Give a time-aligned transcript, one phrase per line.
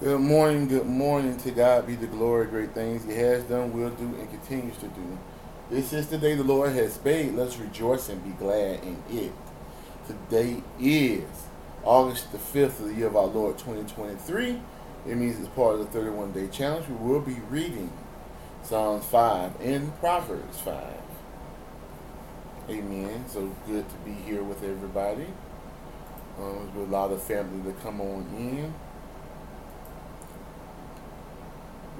[0.00, 1.38] Good morning, good morning.
[1.38, 4.86] To God be the glory, great things He has done, will do, and continues to
[4.86, 5.18] do.
[5.70, 7.34] This is the day the Lord has made.
[7.34, 9.32] Let's rejoice and be glad in it.
[10.06, 11.24] Today is
[11.82, 14.60] August the 5th of the year of our Lord 2023.
[15.08, 16.86] It means it's part of the 31 day challenge.
[16.86, 17.92] We will be reading
[18.62, 20.84] Psalms 5 and Proverbs 5.
[22.70, 23.24] Amen.
[23.26, 25.26] So good to be here with everybody.
[26.38, 28.72] Um, a lot of family to come on in.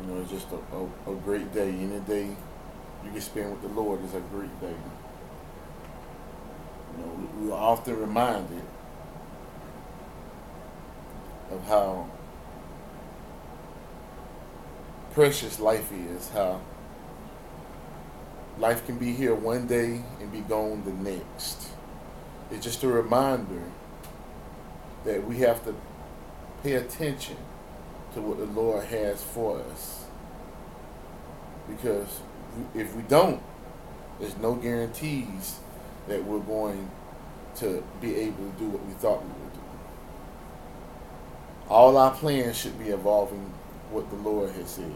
[0.01, 1.69] You know, it's just a, a, a great day.
[1.69, 2.37] Any day
[3.05, 4.75] you can spend with the Lord is a great day.
[6.93, 8.63] You know, we, we are often reminded
[11.51, 12.09] of how
[15.13, 16.61] precious life is, how
[18.59, 21.69] life can be here one day and be gone the next.
[22.51, 23.63] It's just a reminder
[25.05, 25.75] that we have to
[26.63, 27.37] pay attention
[28.19, 30.05] to what the Lord has for us.
[31.69, 32.21] Because
[32.75, 33.41] if we don't,
[34.19, 35.61] there's no guarantees
[36.09, 36.91] that we're going
[37.57, 39.61] to be able to do what we thought we would do.
[41.69, 43.53] All our plans should be involving
[43.91, 44.93] what the Lord has said.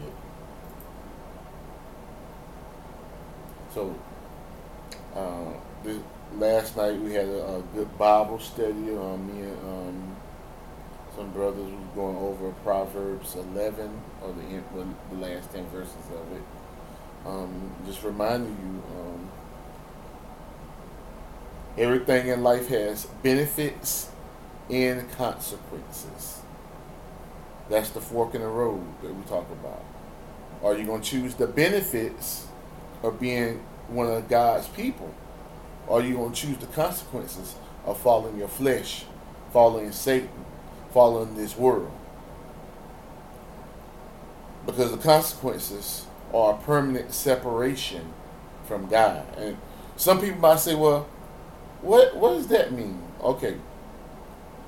[3.73, 3.95] So,
[5.15, 5.99] uh, this,
[6.35, 8.71] last night we had a, a good Bible study.
[8.71, 10.15] Um, me and um,
[11.23, 16.43] some brothers was going over Proverbs 11 or the the last 10 verses of it.
[17.25, 19.31] Um, just reminding you, um,
[21.77, 24.09] everything in life has benefits
[24.69, 26.41] and consequences.
[27.69, 29.85] That's the fork in the road that we talk about.
[30.61, 32.47] Are you going to choose the benefits
[33.01, 35.13] of being one of God's people?
[35.87, 39.05] Or are you going to choose the consequences of following your flesh,
[39.53, 40.43] following Satan,
[40.93, 41.91] following this world?
[44.65, 48.13] Because the consequences are permanent separation
[48.65, 49.25] from God.
[49.37, 49.57] And
[49.97, 51.07] some people might say, well,
[51.81, 53.01] what, what does that mean?
[53.21, 53.57] Okay,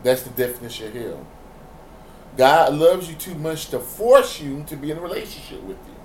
[0.04, 1.28] that's the definition of hell.
[2.38, 5.96] God loves you too much to force you to be in a relationship with you.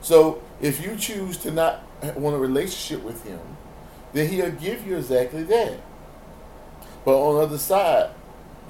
[0.00, 1.82] So if you choose to not
[2.16, 3.40] want a relationship with Him,
[4.12, 5.78] then He'll give you exactly that.
[7.04, 8.10] But on the other side,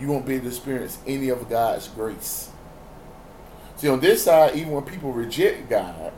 [0.00, 2.50] you won't be able to experience any of God's grace.
[3.76, 6.12] See, on this side, even when people reject God,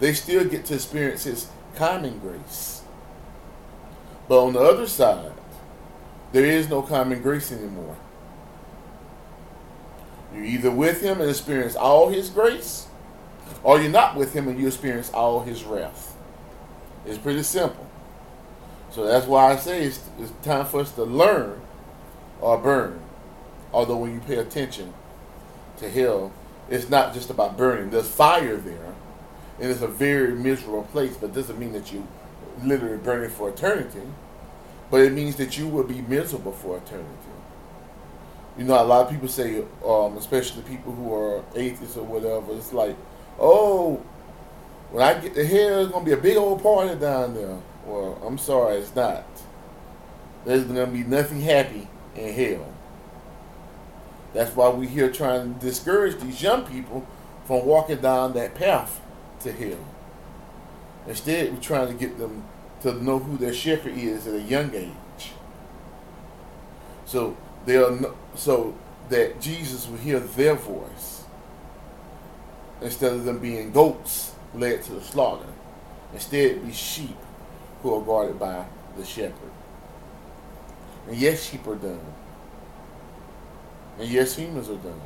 [0.00, 2.82] they still get to experience His common grace.
[4.28, 5.32] But on the other side,
[6.32, 7.96] there is no common grace anymore.
[10.34, 12.86] You're either with him and experience all his grace,
[13.62, 16.16] or you're not with him and you experience all his wrath.
[17.04, 17.86] It's pretty simple.
[18.90, 21.60] So that's why I say it's, it's time for us to learn
[22.40, 23.00] or burn.
[23.72, 24.92] Although when you pay attention
[25.78, 26.32] to hell,
[26.68, 27.90] it's not just about burning.
[27.90, 28.94] There's fire there,
[29.60, 32.06] and it's a very miserable place, but it doesn't mean that you
[32.62, 34.02] literally burn burning for eternity.
[34.90, 37.32] But it means that you will be miserable for eternity
[38.58, 42.52] you know, a lot of people say, um, especially people who are atheists or whatever,
[42.52, 42.96] it's like,
[43.38, 43.94] oh,
[44.90, 47.58] when I get to hell, it's gonna be a big old party down there.
[47.86, 49.24] Well, I'm sorry, it's not.
[50.44, 52.71] There's gonna be nothing happy in hell.
[54.34, 57.06] That's why we're here trying to discourage these young people
[57.46, 59.00] from walking down that path
[59.40, 59.84] to hell.
[61.06, 62.44] Instead, we're trying to get them
[62.82, 65.32] to know who their shepherd is at a young age.
[67.04, 68.74] So they'll so
[69.08, 71.24] that Jesus will hear their voice
[72.80, 75.46] instead of them being goats led to the slaughter.
[76.12, 77.16] Instead, be sheep
[77.82, 78.64] who are guarded by
[78.96, 79.50] the shepherd.
[81.08, 82.00] And yes, sheep are dumb.
[83.98, 85.00] And yes, humans are dumb.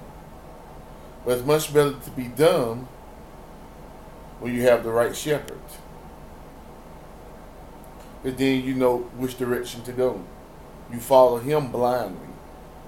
[1.24, 2.88] But it's much better to be dumb
[4.40, 5.58] when you have the right shepherd.
[8.22, 10.24] But then you know which direction to go.
[10.92, 12.28] You follow him blindly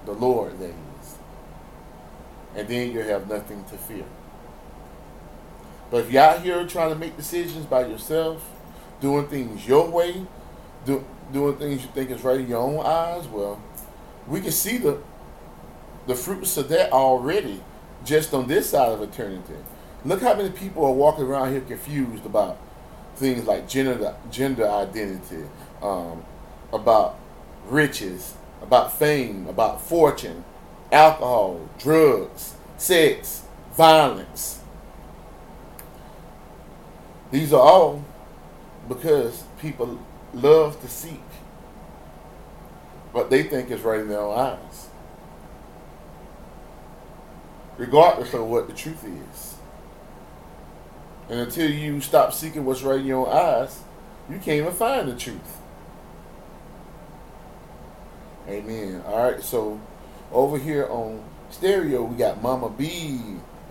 [0.05, 1.17] the Lord, that is.
[2.55, 4.05] And then you have nothing to fear.
[5.91, 8.47] But if you're out here trying to make decisions by yourself,
[9.01, 10.25] doing things your way,
[10.85, 13.61] do, doing things you think is right in your own eyes, well,
[14.27, 14.99] we can see the
[16.07, 17.61] the fruits of that already
[18.05, 19.55] just on this side of eternity.
[20.05, 22.57] Look how many people are walking around here confused about
[23.15, 25.43] things like gender gender identity,
[25.81, 26.23] um,
[26.71, 27.17] about
[27.67, 30.43] riches, about fame, about fortune,
[30.91, 33.43] alcohol, drugs, sex,
[33.75, 34.61] violence.
[37.31, 38.03] These are all
[38.87, 39.99] because people
[40.33, 41.21] love to seek
[43.11, 44.88] what they think is right in their own eyes.
[47.79, 49.55] Regardless of what the truth is.
[51.29, 53.79] And until you stop seeking what's right in your eyes,
[54.29, 55.57] you can't even find the truth.
[58.47, 59.01] Amen.
[59.07, 59.79] All right, so
[60.31, 63.21] over here on stereo, we got Mama B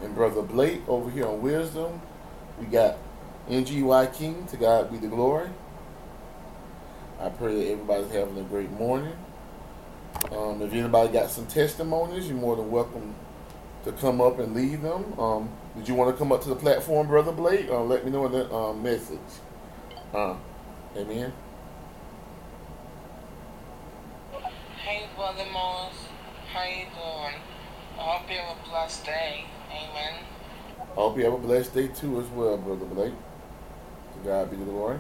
[0.02, 2.00] and Brother Blake over here on Wisdom.
[2.58, 2.96] We got
[3.50, 5.50] NGY King, to God be the glory.
[7.20, 9.16] I pray that everybody's having a great morning.
[10.32, 13.14] Um, if anybody got some testimonies, you're more than welcome
[13.88, 15.19] to come up and leave them.
[15.19, 17.69] Um, did you want to come up to the platform, Brother Blake?
[17.70, 19.19] Uh, let me know in the um, message.
[20.12, 20.37] Uh,
[20.94, 21.32] amen.
[24.85, 25.94] Hey, Brother Moss.
[26.52, 27.35] How you doing?
[27.99, 29.44] I hope you have a blessed day.
[29.70, 30.14] Amen.
[30.81, 33.12] I hope you have a blessed day too as well, Brother Blake.
[33.12, 34.99] To God be the glory.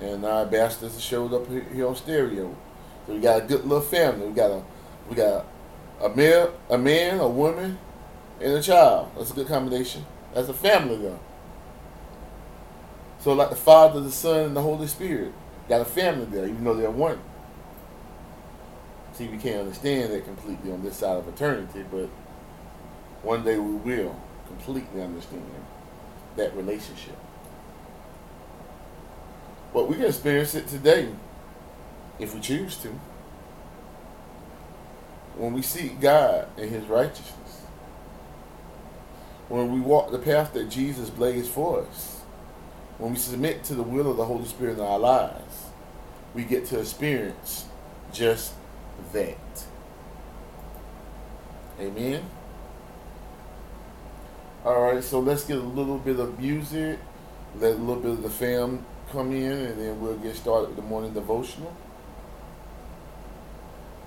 [0.00, 2.54] And our ambassadors showed up here on stereo.
[3.06, 4.28] So we got a good little family.
[4.28, 4.62] We got a
[5.08, 5.46] we got
[6.02, 7.78] a man, a man, a woman,
[8.40, 9.10] and a child.
[9.16, 10.04] That's a good combination.
[10.34, 11.20] That's a family though.
[13.20, 15.32] So like the Father, the Son, and the Holy Spirit.
[15.68, 17.18] Got a family there, even though they're one.
[19.14, 22.08] See, we can't understand that completely on this side of eternity, but
[23.22, 25.44] one day we will completely understand
[26.36, 27.16] that relationship.
[29.72, 31.08] But we can experience it today
[32.18, 32.98] if we choose to.
[35.36, 37.62] When we seek God and His righteousness,
[39.48, 42.20] when we walk the path that Jesus blazed for us,
[42.98, 45.66] when we submit to the will of the Holy Spirit in our lives,
[46.34, 47.66] we get to experience
[48.12, 48.54] just
[49.12, 49.64] that.
[51.80, 52.22] Amen.
[54.64, 56.98] All right, so let's get a little bit of music,
[57.58, 60.76] let a little bit of the fam come in, and then we'll get started with
[60.76, 61.76] the morning devotional.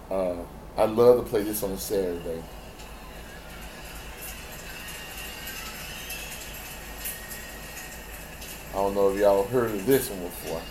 [0.10, 0.38] Uh,
[0.78, 2.44] I love to play this on a Saturday.
[8.70, 10.62] I don't know if y'all heard of this one before.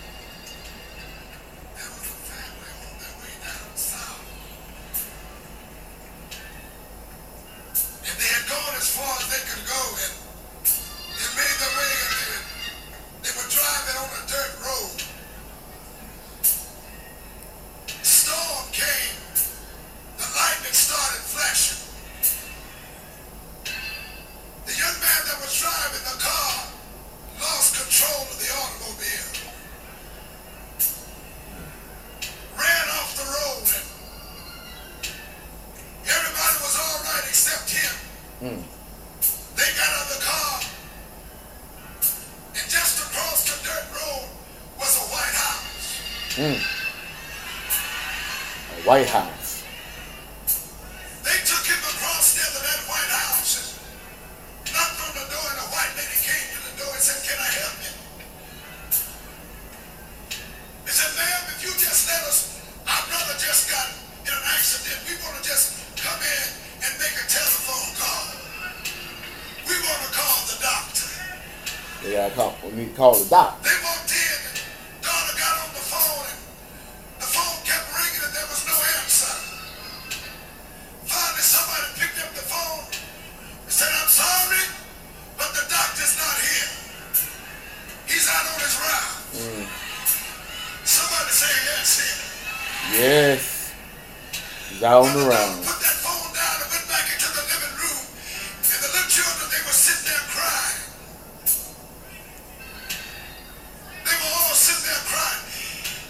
[104.57, 105.45] Sitting there crying.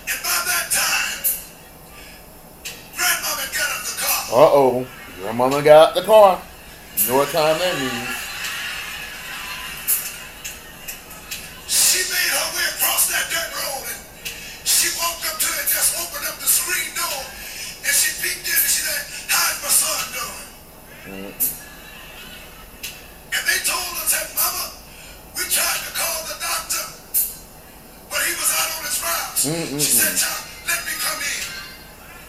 [0.07, 1.19] And by that time,
[2.95, 4.19] Grandmama got out the car.
[4.31, 4.87] Uh-oh.
[5.19, 6.41] Grandmama got out the car.
[6.97, 8.16] You know what time that means.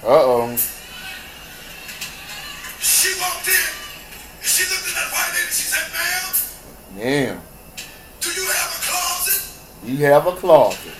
[0.08, 0.56] Uh-oh.
[2.80, 3.68] She walked in,
[4.40, 6.24] and she looked at that white lady, she said, ma'am.
[6.96, 7.40] Ma'am.
[8.24, 9.44] Do you have a closet?
[9.84, 10.96] You have a closet.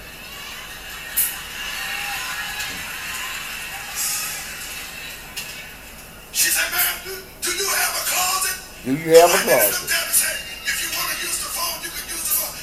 [6.33, 8.57] She said, ma'am, do, do you have a closet?
[8.85, 9.89] Do you have a closet?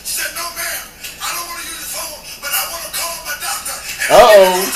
[0.06, 0.86] She said, No, ma'am.
[1.18, 3.74] I don't want to use the phone, but I want to call my doctor.
[4.14, 4.75] Uh oh.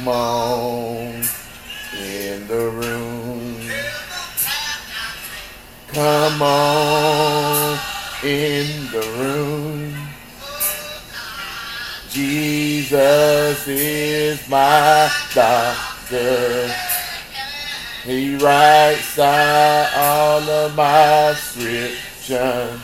[0.00, 1.22] Come on
[1.94, 3.60] in the room.
[5.88, 7.78] Come on
[8.24, 9.94] in the room.
[12.08, 16.72] Jesus is my doctor.
[18.04, 22.80] He writes out all of my scriptures.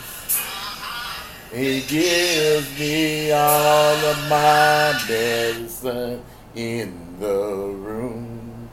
[1.50, 6.22] He gives me all of my medicine
[6.54, 8.68] in the room.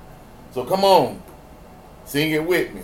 [0.54, 1.22] So come on,
[2.06, 2.84] sing it with me.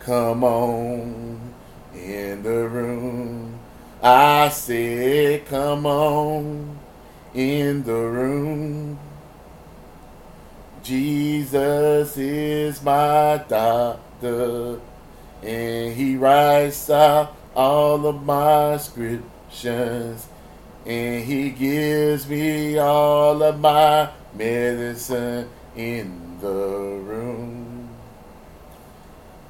[0.00, 1.54] Come on
[1.94, 3.58] in the room.
[4.02, 6.78] I said, come on
[7.34, 8.98] in the room.
[10.82, 14.78] Jesus is my doctor,
[15.42, 20.28] and he writes out all of my scriptures,
[20.84, 27.88] and he gives me all of my medicine in the room.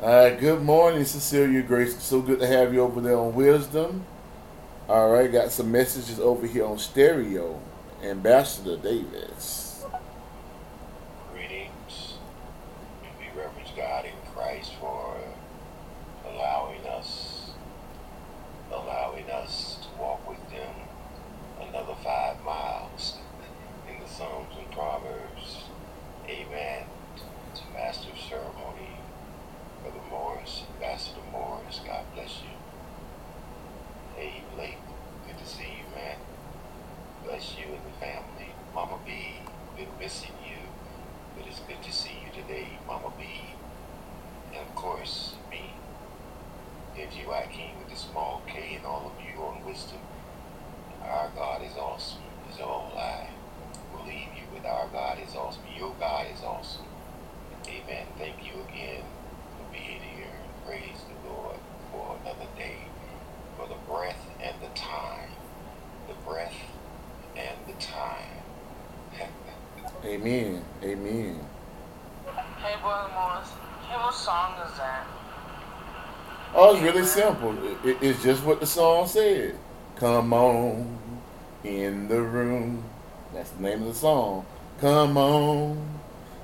[0.01, 2.01] All right, good morning, Cecilia Grace.
[2.03, 4.05] So good to have you over there on Wisdom.
[4.89, 7.61] All right, got some messages over here on stereo.
[8.03, 9.85] Ambassador Davis.
[11.33, 12.19] Greetings.
[13.19, 15.17] We reverence God in Christ for
[16.31, 17.51] allowing us,
[18.71, 20.71] allowing us to walk with Him
[21.61, 23.17] another five miles
[23.89, 25.65] in the Psalms and Proverbs.
[26.29, 26.85] Amen.
[27.55, 28.99] To Master of Ceremony,
[29.83, 31.81] Brother Morris, Ambassador Morris.
[31.87, 32.55] God bless you.
[34.17, 34.79] Hey, Blake.
[35.27, 36.17] Good to see you, man.
[37.25, 38.53] Bless you and the family.
[38.75, 39.13] Mama B,
[39.77, 40.63] been missing you.
[41.37, 43.25] But it's good to see you today, Mama B.
[44.53, 45.73] And of course, me.
[46.97, 49.99] MG King with the small K and all of you on wisdom.
[51.03, 53.29] Our God is awesome, is all I
[53.97, 54.65] believe you with.
[54.65, 55.63] Our God is awesome.
[55.77, 56.87] Your God is awesome.
[57.67, 58.07] Amen.
[58.19, 59.03] Thank you again
[59.57, 60.33] for being here.
[60.67, 61.57] Praise the Lord
[61.93, 62.79] for another day,
[63.57, 65.31] for the breath and the time.
[66.09, 66.55] The breath
[67.37, 68.43] and the time.
[70.05, 70.65] Amen.
[70.83, 71.41] Amen.
[72.27, 73.49] Hey, Brother Morris.
[73.89, 75.07] Hey, what song is that?
[76.55, 76.75] Oh,
[77.07, 77.57] it's simple.
[77.65, 79.57] It- it- it's just what the song said.
[79.95, 80.99] Come on
[81.63, 82.83] in the room.
[83.33, 84.45] That's the name of the song.
[84.81, 86.01] Come on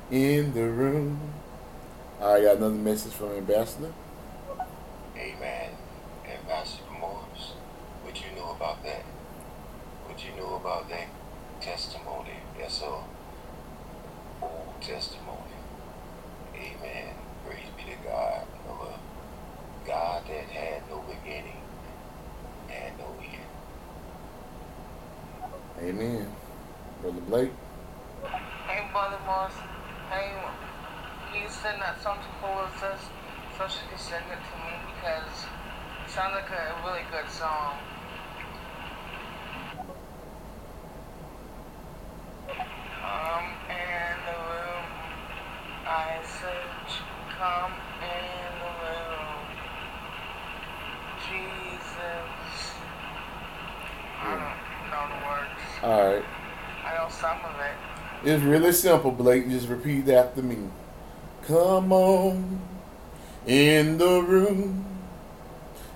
[0.08, 1.18] in the room.
[2.20, 3.92] I got another message from Ambassador.
[5.16, 5.70] Amen.
[6.30, 7.54] Ambassador Morris,
[8.04, 9.02] what you know about that?
[10.06, 11.08] What you know about that
[11.60, 12.38] testimony?
[12.56, 13.08] That's all.
[14.40, 15.58] Old testimony.
[16.54, 17.14] Amen.
[17.44, 18.44] Praise be to God.
[18.68, 18.92] Of a
[19.86, 21.60] God that had no beginning
[22.70, 23.42] and no end.
[25.82, 26.28] Amen.
[27.00, 27.50] Brother Blake.
[28.68, 29.54] Hey, Brother Morris.
[30.10, 30.30] Hey,
[31.34, 33.10] you send that song to Felicity
[33.58, 34.78] so she can send it to me?
[34.94, 35.42] Because
[36.06, 37.74] it sounds like a really good song.
[43.02, 44.86] Come in the room.
[45.84, 46.70] I said,
[47.34, 47.74] come
[48.06, 49.42] in the room.
[51.26, 52.78] Jesus.
[54.22, 55.62] I don't know the words.
[55.82, 56.24] All right.
[56.86, 57.78] I know some of it.
[58.24, 59.48] It's really simple, Blake.
[59.48, 60.58] Just repeat after me.
[61.46, 62.60] Come on
[63.46, 64.84] in the room.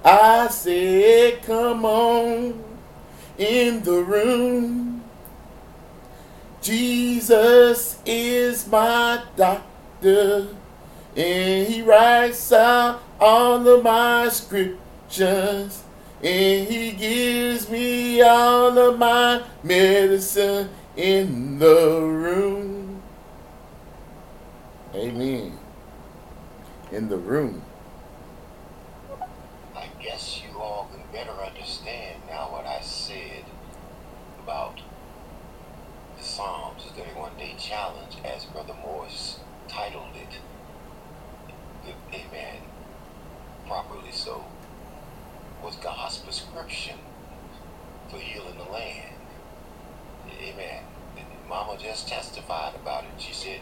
[0.04, 2.64] I said, come on
[3.38, 5.04] in the room.
[6.60, 10.48] Jesus is my doctor,
[11.16, 15.84] and he writes out all of my scriptures,
[16.20, 23.02] and he gives me all of my medicine in the room.
[24.94, 25.58] Amen.
[26.90, 27.62] In the room.
[29.76, 33.44] I guess you all can better understand now what I said
[34.38, 34.82] about
[36.16, 40.40] the Psalms, the 31 Day Challenge, as Brother Morris titled it.
[41.84, 42.62] The- Amen.
[43.66, 44.46] Properly so.
[45.62, 46.98] Was God's prescription
[48.08, 49.16] for healing the land.
[50.30, 50.84] Amen.
[51.16, 53.10] And Mama just testified about it.
[53.18, 53.60] She said,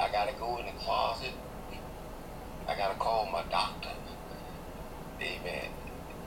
[0.00, 1.32] I gotta go in the closet.
[2.68, 3.90] I gotta call my doctor.
[5.20, 5.70] Amen.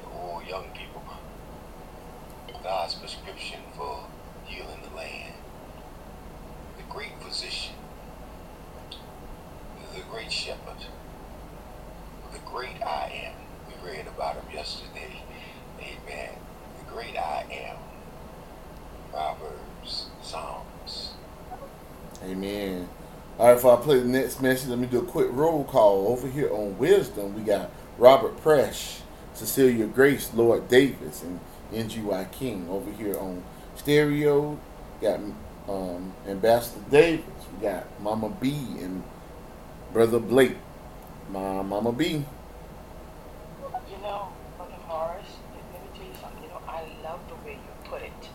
[0.06, 1.04] Oh, young people.
[2.64, 4.08] God's prescription for
[4.44, 5.36] healing the land.
[6.78, 7.76] The great physician.
[9.96, 10.86] The great shepherd.
[12.34, 13.36] The great I am.
[13.68, 15.24] We read about him yesterday.
[15.80, 16.32] Amen.
[16.80, 17.78] The great I am.
[19.12, 21.14] Proverbs, Psalms.
[22.24, 22.90] Amen.
[23.38, 26.08] All right, before I play the next message, let me do a quick roll call.
[26.08, 29.02] Over here on Wisdom, we got Robert Presh,
[29.34, 31.42] Cecilia Grace, Lord Davis, and
[31.74, 32.70] NGY King.
[32.70, 33.44] Over here on
[33.76, 34.58] Stereo,
[35.02, 35.20] got
[35.68, 37.26] um, Ambassador Davis.
[37.54, 39.04] We got Mama B and
[39.92, 40.56] Brother Blake.
[41.30, 42.06] My Mama B.
[42.06, 42.24] You
[44.02, 45.28] know, Brother Morris,
[45.74, 46.44] let me tell you something.
[46.44, 48.30] You know, I love the way you put it.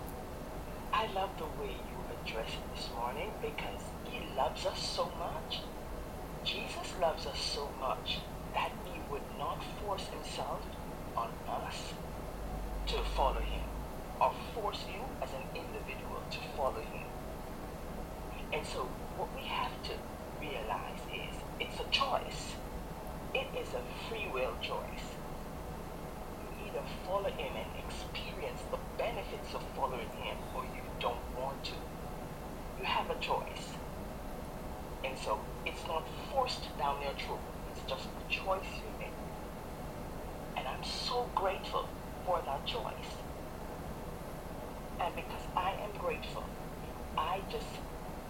[0.92, 5.19] I love the way you addressed it this morning because he loves us so much.
[7.00, 8.18] Loves us so much
[8.52, 10.60] that he would not force himself
[11.16, 11.94] on us
[12.88, 13.64] to follow him
[14.20, 17.08] or force you as an individual to follow him.
[18.52, 18.84] And so
[19.16, 19.92] what we have to
[20.42, 22.52] realize is it's a choice.
[23.32, 25.16] It is a free will choice.
[26.36, 31.64] You either follow him and experience the benefits of following him or you don't want
[31.64, 31.80] to.
[32.78, 33.72] You have a choice.
[35.04, 37.40] And so it's not forced down your throat.
[37.70, 39.12] It's just a choice you make.
[40.56, 41.88] And I'm so grateful
[42.24, 43.12] for that choice.
[45.00, 46.44] And because I am grateful,
[47.16, 47.66] I just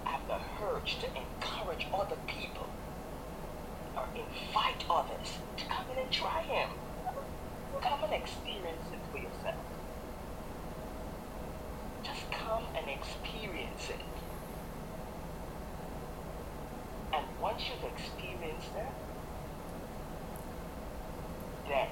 [0.05, 2.67] have the urge to encourage other people
[3.97, 6.69] or invite others to come in and try him.
[7.83, 9.65] Come and experience it for yourself.
[12.05, 14.20] Just come and experience it.
[17.61, 18.87] You've experienced it,
[21.69, 21.89] then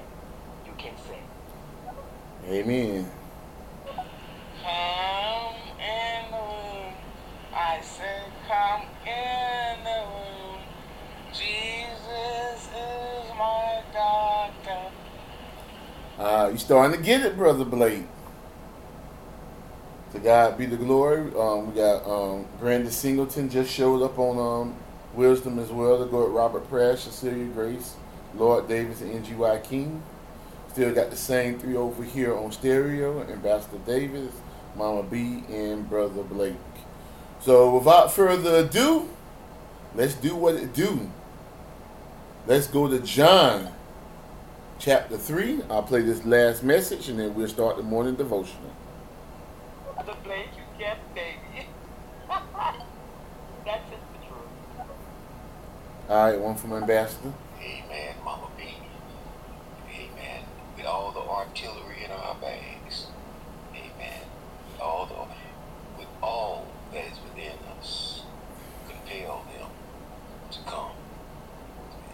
[0.65, 1.19] you can say,
[2.49, 3.09] Amen.
[4.63, 6.93] Come in the room.
[7.53, 10.59] I said, come in the room.
[11.33, 14.91] Jesus is my doctor.
[16.17, 18.05] Uh, you starting to get it, brother Blake.
[20.13, 21.31] To God be the glory.
[21.35, 24.75] Um, we got um, Brandon Singleton just showed up on um,
[25.19, 25.99] Wisdom as well.
[25.99, 27.95] To go with Robert Prash, Cecilia Grace,
[28.35, 30.01] Lord Davis, and NGY King.
[30.69, 33.21] Still got the same three over here on stereo.
[33.29, 34.33] Ambassador Davis,
[34.77, 36.55] Mama B, and Brother Blake.
[37.41, 39.09] So without further ado,
[39.93, 41.11] let's do what it do.
[42.47, 43.73] Let's go to John
[44.79, 45.63] chapter 3.
[45.69, 48.71] I'll play this last message and then we'll start the morning devotional.
[49.97, 51.67] the Blake you get, baby.
[52.29, 54.87] That's just the truth.
[56.09, 57.31] All right, one from Ambassador.
[57.61, 58.63] Amen, Mama B.
[59.93, 60.43] Amen.
[60.75, 63.05] With all the artillery in our bags.
[63.75, 64.21] Amen.
[64.81, 68.23] All the, with all that is within us,
[68.87, 69.69] compel them
[70.49, 70.93] to come.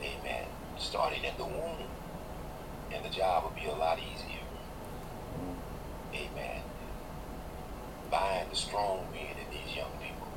[0.02, 0.46] Amen.
[0.78, 1.88] Starting in the womb,
[2.94, 4.44] and the job will be a lot easier.
[6.14, 6.64] Amen.
[8.12, 10.28] Bind the strong men in these young people.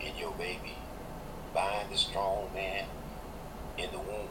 [0.00, 0.76] In your baby.
[1.52, 2.86] Bind the strong man
[3.78, 4.28] in the womb.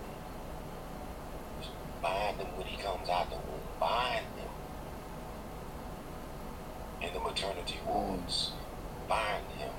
[2.02, 3.62] Bind him when he comes out the womb.
[3.80, 4.50] Bind him
[7.02, 8.52] in the maternity wards.
[9.08, 9.72] Bind him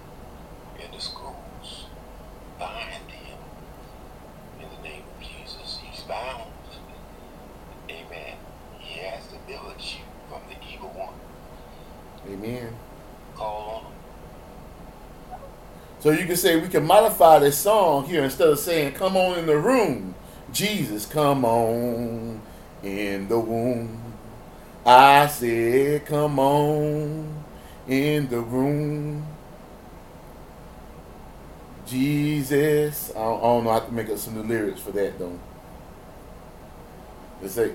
[0.83, 1.85] in the schools.
[2.59, 3.39] Bind him
[4.63, 5.79] in the name of Jesus.
[5.85, 6.53] He's bound.
[7.91, 8.37] Amen.
[8.79, 11.21] He has delivered you from the evil one.
[12.33, 12.75] Amen.
[13.35, 14.04] Call on him.
[16.05, 19.39] So you can say we can modify this song here instead of saying "Come on
[19.39, 20.15] in the room."
[20.53, 22.43] Jesus, come on
[22.83, 24.03] in the womb.
[24.85, 27.43] I said, come on
[27.89, 29.27] in the room.
[31.87, 33.11] Jesus.
[33.17, 33.71] I don't, I don't know.
[33.71, 35.41] I to make up some new lyrics for that though.
[37.41, 37.73] Let's say,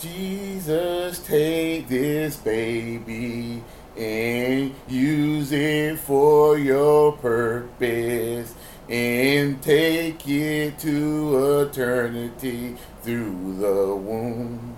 [0.00, 3.62] Jesus, take this baby
[3.96, 8.54] and use it for your purpose
[8.88, 14.76] and take it to eternity through the womb.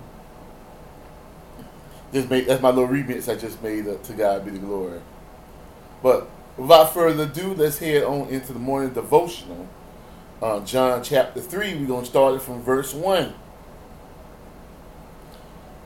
[2.13, 5.01] Just made that's my little remix I just made up to God be the glory.
[6.01, 9.67] But without further ado, let's head on into the morning devotional.
[10.41, 13.33] Uh, John chapter 3, we're going to start it from verse 1.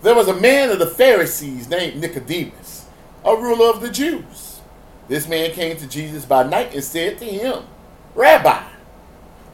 [0.02, 2.81] There was a man of the Pharisees named Nicodemus,
[3.24, 4.62] a ruler of the Jews.
[5.08, 7.64] This man came to Jesus by night and said to him,
[8.16, 8.64] Rabbi,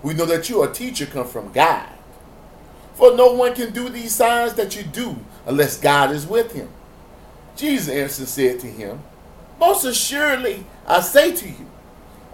[0.03, 1.88] we know that you are a teacher come from God.
[2.93, 6.69] For no one can do these signs that you do unless God is with him.
[7.56, 9.01] Jesus answered and said to him,
[9.60, 11.69] Most assuredly I say to you,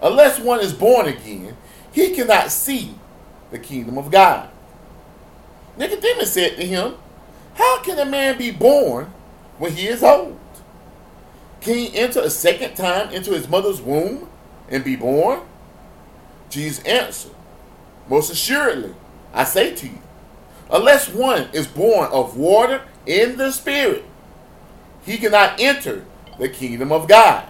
[0.02, 1.56] unless one is born again,
[1.92, 2.94] he cannot see
[3.50, 4.50] the kingdom of God.
[5.76, 6.94] Nicodemus said to him,
[7.54, 9.12] How can a man be born
[9.58, 10.38] when he is old?
[11.64, 14.28] Can he enter a second time into his mother's womb
[14.68, 15.40] and be born?
[16.50, 17.32] Jesus answered,
[18.06, 18.94] Most assuredly,
[19.32, 19.98] I say to you,
[20.70, 24.04] unless one is born of water in the Spirit,
[25.06, 26.04] he cannot enter
[26.38, 27.48] the kingdom of God.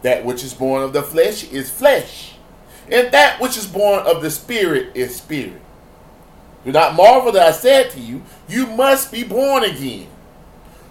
[0.00, 2.36] That which is born of the flesh is flesh,
[2.90, 5.60] and that which is born of the Spirit is spirit.
[6.64, 10.08] Do not marvel that I said to you, You must be born again.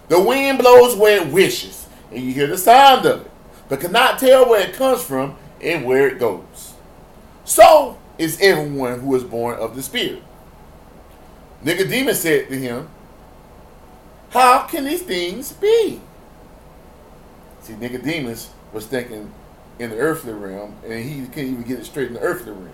[0.06, 1.83] The wind blows where it wishes,
[2.14, 3.30] and you hear the sound of it,
[3.68, 6.74] but cannot tell where it comes from and where it goes.
[7.44, 10.22] So is everyone who is born of the Spirit.
[11.62, 12.88] Nicodemus said to him,
[14.30, 16.00] How can these things be?
[17.62, 19.32] See, Nicodemus was thinking
[19.78, 22.70] in the earthly realm, and he couldn't even get it straight in the earthly realm.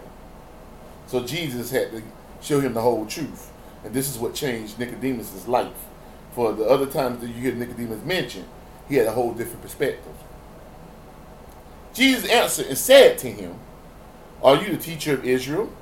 [1.06, 2.02] So Jesus had to
[2.42, 3.50] show him the whole truth.
[3.84, 5.72] And this is what changed Nicodemus' life.
[6.32, 8.46] For the other times that you hear Nicodemus mentioned,
[8.90, 10.12] he had a whole different perspective.
[11.94, 13.54] Jesus answered and said to him,
[14.42, 15.72] Are you the teacher of Israel?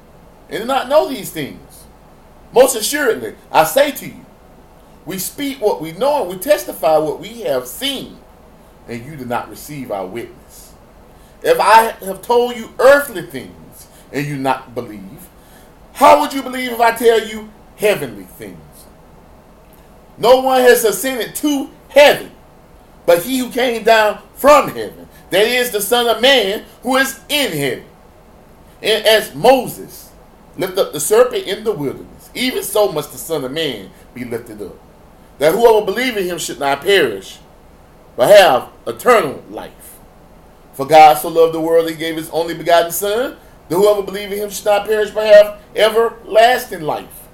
[0.51, 1.85] And do not know these things?
[2.53, 4.25] Most assuredly, I say to you,
[5.07, 8.19] we speak what we know and we testify what we have seen,
[8.87, 10.75] and you do not receive our witness.
[11.43, 15.29] If I have told you earthly things and you not believe,
[15.95, 18.59] how would you believe if I tell you heavenly things?
[20.19, 22.33] No one has ascended to heaven,
[23.09, 27.19] but he who came down from heaven, that is the Son of Man who is
[27.31, 27.87] in heaven.
[28.83, 30.13] And as Moses
[30.59, 34.27] lifted up the serpent in the wilderness, even so must the Son of Man be
[34.27, 34.77] lifted up,
[35.39, 37.39] that whoever believes in him should not perish,
[38.15, 39.97] but have eternal life.
[40.75, 43.39] For God so loved the world, that he gave his only begotten Son,
[43.71, 47.27] that whoever believes in him should not perish, but have everlasting life.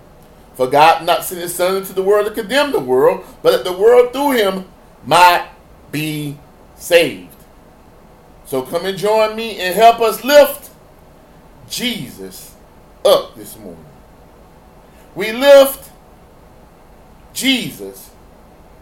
[0.55, 3.65] For God not sent his Son into the world to condemn the world, but that
[3.65, 4.67] the world through him
[5.05, 5.49] might
[5.95, 6.37] be
[6.75, 7.37] saved.
[8.47, 10.73] So come and join me and help us lift
[11.71, 12.53] Jesus
[13.05, 13.85] up this morning.
[15.15, 15.93] We lift
[17.33, 18.11] Jesus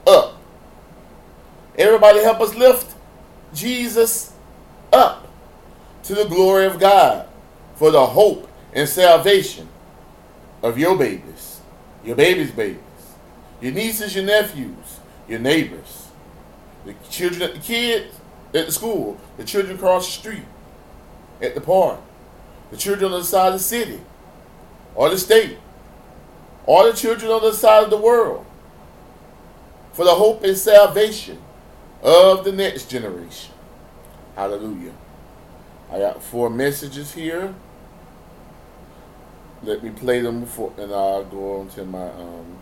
[0.07, 0.39] up.
[1.77, 2.97] Everybody help us lift
[3.53, 4.33] Jesus
[4.91, 5.29] up
[6.05, 7.29] to the glory of God
[7.77, 9.69] for the hope and salvation
[10.63, 11.61] of your babies,
[12.03, 12.81] your babies' babies,
[13.61, 14.99] your nieces, your nephews,
[15.29, 16.02] your neighbors,
[16.85, 18.15] the children, at the kids
[18.55, 20.45] at the school, the children across the street,
[21.41, 22.01] at the park,
[22.71, 24.01] the children on the side of the city,
[24.95, 25.59] or the state,
[26.67, 28.45] all the children on the side of the world,
[29.93, 31.39] for the hope and salvation
[32.03, 33.53] of the next generation.
[34.37, 34.93] Hallelujah.
[35.91, 37.55] I got four messages here.
[39.63, 42.59] Let me play them before, and I'll go on to my um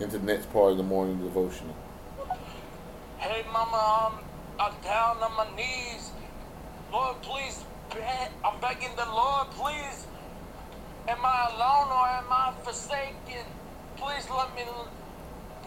[0.00, 1.74] into the next part of the morning devotional.
[3.18, 4.24] Hey, Mama, I'm,
[4.60, 6.12] I'm down on my knees.
[6.92, 7.64] Lord, please,
[8.44, 10.06] I'm begging the Lord, please.
[11.08, 13.44] Am I alone or am I forsaken?
[13.96, 14.62] Please let me,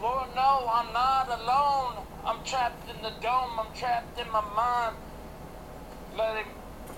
[0.01, 2.05] Lord, no, I'm not alone.
[2.25, 3.59] I'm trapped in the dome.
[3.59, 4.95] I'm trapped in my mind.
[6.17, 6.53] Let him,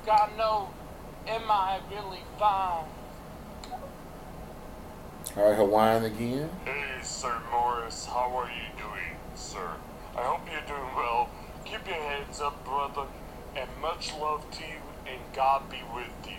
[0.05, 0.69] God know,
[1.27, 2.89] am I really found?
[5.35, 6.49] All right, Hawaiian again.
[6.63, 9.71] Hey, Sir Morris, how are you doing, sir?
[10.17, 11.29] I hope you're doing well.
[11.65, 13.07] Keep your heads up, brother,
[13.55, 16.37] and much love to you, and God be with you.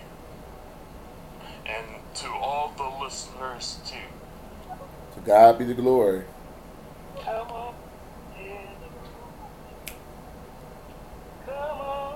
[1.65, 1.85] and
[2.15, 3.97] to all the listeners too.
[5.15, 6.25] To God be the glory.
[7.23, 7.75] Come on.
[11.45, 12.14] Come on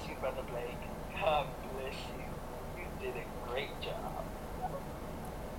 [0.00, 1.20] bless you, Brother Blake.
[1.20, 2.82] God bless you.
[2.82, 4.24] You did a great job.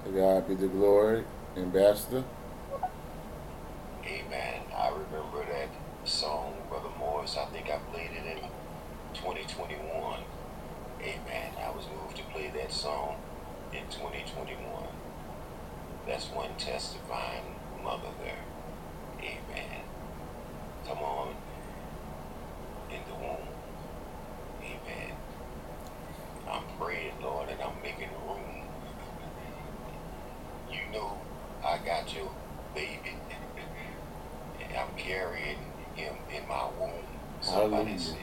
[0.06, 1.24] To God be the glory.
[1.58, 2.24] Ambassador.
[4.04, 4.62] Amen.
[4.76, 5.70] I remember that
[6.08, 7.38] song, Brother Morris.
[7.38, 8.50] I think I played it in
[9.14, 10.20] 2021.
[11.02, 11.54] Amen.
[11.64, 13.18] I was moved to play that song
[13.74, 14.58] in 2021.
[16.08, 17.44] That's one testifying
[17.84, 18.40] mother there.
[19.20, 19.82] Amen.
[20.88, 21.36] Come on
[22.90, 23.48] in the womb.
[24.64, 25.16] Amen.
[26.50, 28.68] I'm praying, Lord, and I'm making room.
[30.72, 31.18] You know
[31.64, 32.32] I got your
[32.76, 33.16] baby.
[34.62, 35.58] and I'm carrying
[35.96, 36.92] him in my womb.
[37.42, 38.00] Somebody Hallelujah.
[38.00, 38.18] said.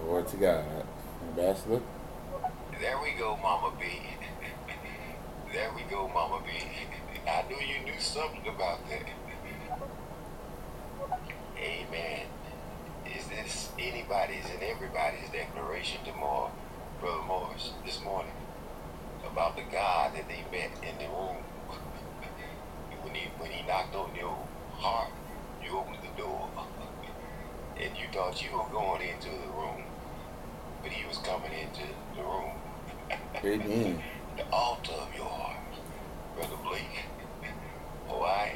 [0.00, 0.64] Glory to God.
[1.28, 1.80] Ambassador.
[2.80, 3.86] There we go, Mama B.
[5.52, 6.52] there we go, Mama B.
[7.28, 9.08] I knew you knew something about that.
[11.58, 12.26] Amen.
[13.06, 16.50] Is this anybody's and everybody's declaration tomorrow,
[17.00, 18.32] Brother Morris, this morning,
[19.30, 21.36] about the God that they met in the room?
[23.02, 24.36] when he when he knocked on your
[24.78, 25.10] heart,
[25.62, 26.48] you opened the door,
[27.76, 29.84] and you thought you were going into the room,
[30.82, 31.82] but he was coming into
[32.16, 32.52] the room
[33.44, 34.02] Amen.
[34.36, 35.58] the altar of your heart,
[36.36, 37.04] Brother Blake.
[38.08, 38.52] Oh, I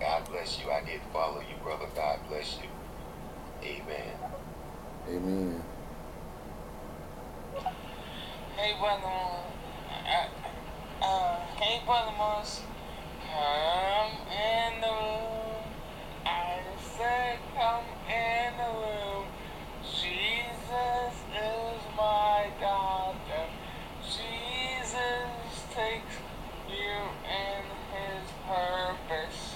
[0.00, 0.70] God bless you.
[0.70, 1.86] I did follow you, brother.
[1.94, 2.68] God bless you.
[3.62, 4.14] Amen.
[5.06, 5.62] Amen.
[8.56, 9.04] Hey, brother,
[10.06, 12.62] uh, uh, hey, brother Moss,
[13.20, 15.64] come in the room.
[16.24, 16.60] I
[16.96, 19.26] said, come in the room.
[19.82, 23.44] Jesus is my doctor.
[24.02, 26.16] Jesus takes
[26.66, 26.96] you
[27.28, 29.54] in his purpose.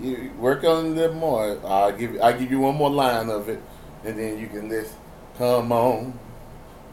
[0.00, 1.58] You work on little more.
[1.66, 3.60] I'll give I'll give you one more line of it,
[4.04, 4.94] and then you can just
[5.38, 6.18] Come on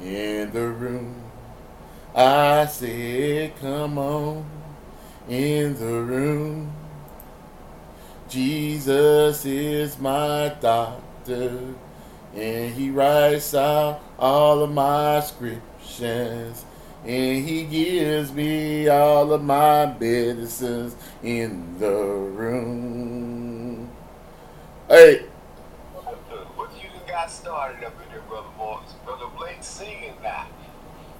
[0.01, 1.15] in the room.
[2.15, 4.45] I said, come on
[5.29, 6.73] in the room.
[8.29, 11.75] Jesus is my doctor,
[12.35, 16.65] and he writes out all of my scriptures,
[17.05, 23.89] and he gives me all of my medicines in the room.
[24.89, 25.25] Hey,
[26.55, 28.93] What you done got started up in there, Brother Morris?
[29.05, 30.47] Brother Blake singing now.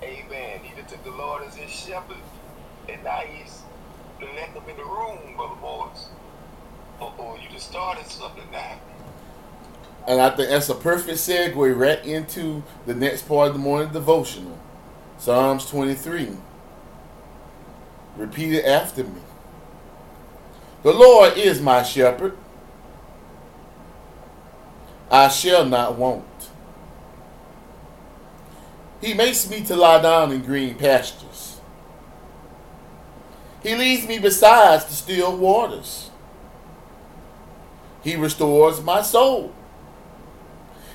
[0.04, 0.60] Amen.
[0.63, 2.17] He done took the Lord as his shepherd,
[2.89, 3.63] and now he's
[4.22, 6.10] let them in the room, Brother Morris.
[7.02, 8.80] Uh-oh, you just started something now.
[10.08, 13.92] and I think that's a perfect segue right into the next part of the morning
[13.92, 14.58] devotional.
[15.18, 16.30] Psalms 23.
[18.18, 19.22] Repeat it after me.
[20.84, 22.38] The Lord is my shepherd.
[25.10, 26.26] I shall not want.
[29.02, 31.60] He makes me to lie down in green pastures.
[33.62, 36.10] He leads me beside the still waters.
[38.04, 39.54] He restores my soul.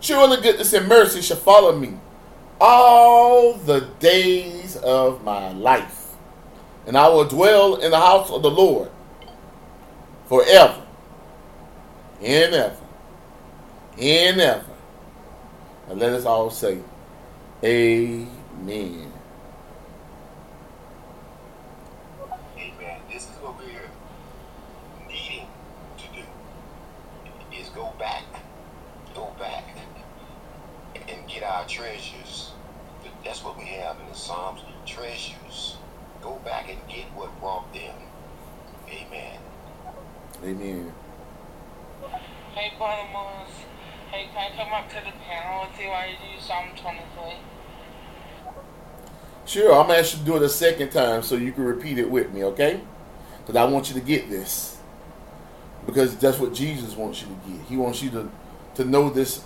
[0.00, 1.94] Surely goodness and mercy shall follow me
[2.60, 6.14] all the days of my life,
[6.86, 8.90] and I will dwell in the house of the Lord
[10.28, 10.82] forever
[12.22, 12.76] and ever
[13.98, 14.64] and ever.
[15.88, 16.78] And let us all say,
[17.64, 19.12] Amen.
[23.10, 23.90] This is what we're
[25.08, 25.46] needing
[25.96, 26.22] to do
[27.56, 28.22] is go back,
[29.14, 29.64] go back
[31.08, 32.52] and get our treasures.
[33.24, 35.76] That's what we have in the Psalms, treasures.
[36.22, 37.94] Go back and get what brought them.
[38.88, 39.38] Amen.
[40.44, 40.92] Amen.
[42.54, 43.50] Hey, Barnabas.
[44.10, 45.88] Hey, can I come up to the panel and you?
[45.88, 47.34] why you do Psalm 23?
[49.46, 51.98] Sure, I'm gonna ask you to do it a second time so you can repeat
[51.98, 52.80] it with me, okay?
[53.40, 54.78] Because I want you to get this.
[55.86, 57.66] Because that's what Jesus wants you to get.
[57.66, 58.30] He wants you to,
[58.74, 59.42] to know this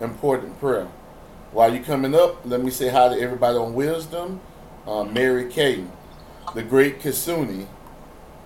[0.00, 0.88] important prayer.
[1.52, 4.40] While you're coming up, let me say hi to everybody on Wisdom,
[4.86, 5.84] uh, Mary Kay,
[6.54, 7.66] the great Kasuni,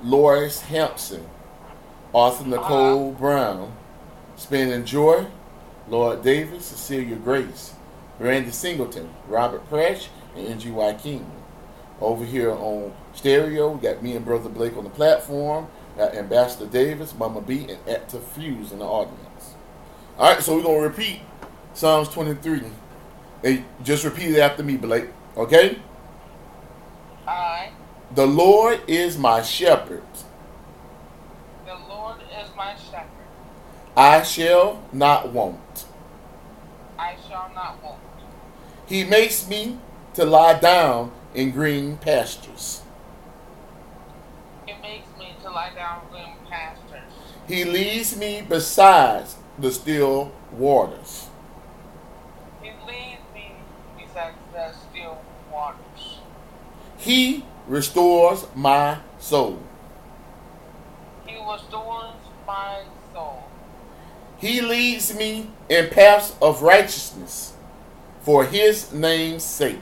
[0.02, 1.24] Loris Hampson,
[2.12, 3.72] Arthur Nicole Brown,
[4.34, 5.26] Spending Joy,
[5.88, 7.74] Lord Davis, Cecilia Grace,
[8.18, 11.30] Randy Singleton, Robert Prash, and NGY King.
[12.00, 16.66] Over here on stereo, we got me and Brother Blake on the platform, got Ambassador
[16.66, 19.54] Davis, Mama B, and Active Fuse in the audience.
[20.18, 21.20] All right, so we're going to repeat
[21.72, 22.62] Psalms 23.
[23.42, 25.78] Hey, just repeat it after me, Blake, okay?
[27.26, 27.70] I,
[28.14, 30.02] The Lord is my shepherd.
[31.66, 33.10] the Lord is my shepherd.
[33.96, 35.84] I shall not want.
[36.98, 38.00] I shall not want.
[38.86, 39.78] He makes me
[40.14, 42.82] to lie down in green pastures.
[44.66, 47.12] He makes me to lie down in green pastures.
[47.48, 49.26] He leads me beside
[49.58, 51.26] the still waters.
[52.62, 53.52] He leads me
[53.98, 55.18] beside the still
[55.52, 56.18] waters.
[57.06, 59.60] He restores my soul.
[61.24, 62.82] He restores my
[63.14, 63.44] soul.
[64.38, 67.52] He leads me in paths of righteousness
[68.22, 69.78] for his name's sake.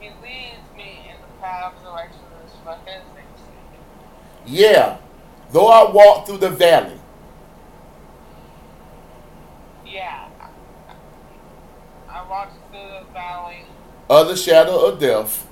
[0.00, 3.80] He leads me in the paths of righteousness for his name's sake.
[4.44, 4.98] Yeah,
[5.50, 6.98] though I walk through the valley
[9.86, 10.28] Yeah.
[12.06, 13.61] I walk through the valley
[14.12, 15.46] of the shadow of death,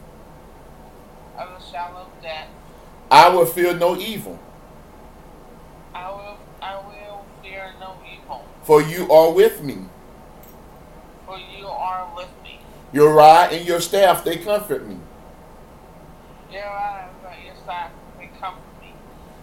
[1.38, 2.48] of the shadow of death.
[3.10, 4.38] I will fear no evil,
[5.94, 9.78] I will I will fear no evil, for you are with me.
[11.26, 12.60] for you are with me.
[12.92, 14.98] Your rod and your staff, they comfort me.
[16.52, 18.92] Your eyes and your staff they comfort me.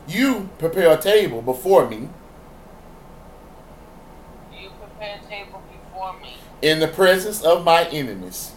[0.08, 2.10] You prepare a table before me
[4.53, 8.51] You prepare a table before me in the presence of my enemies.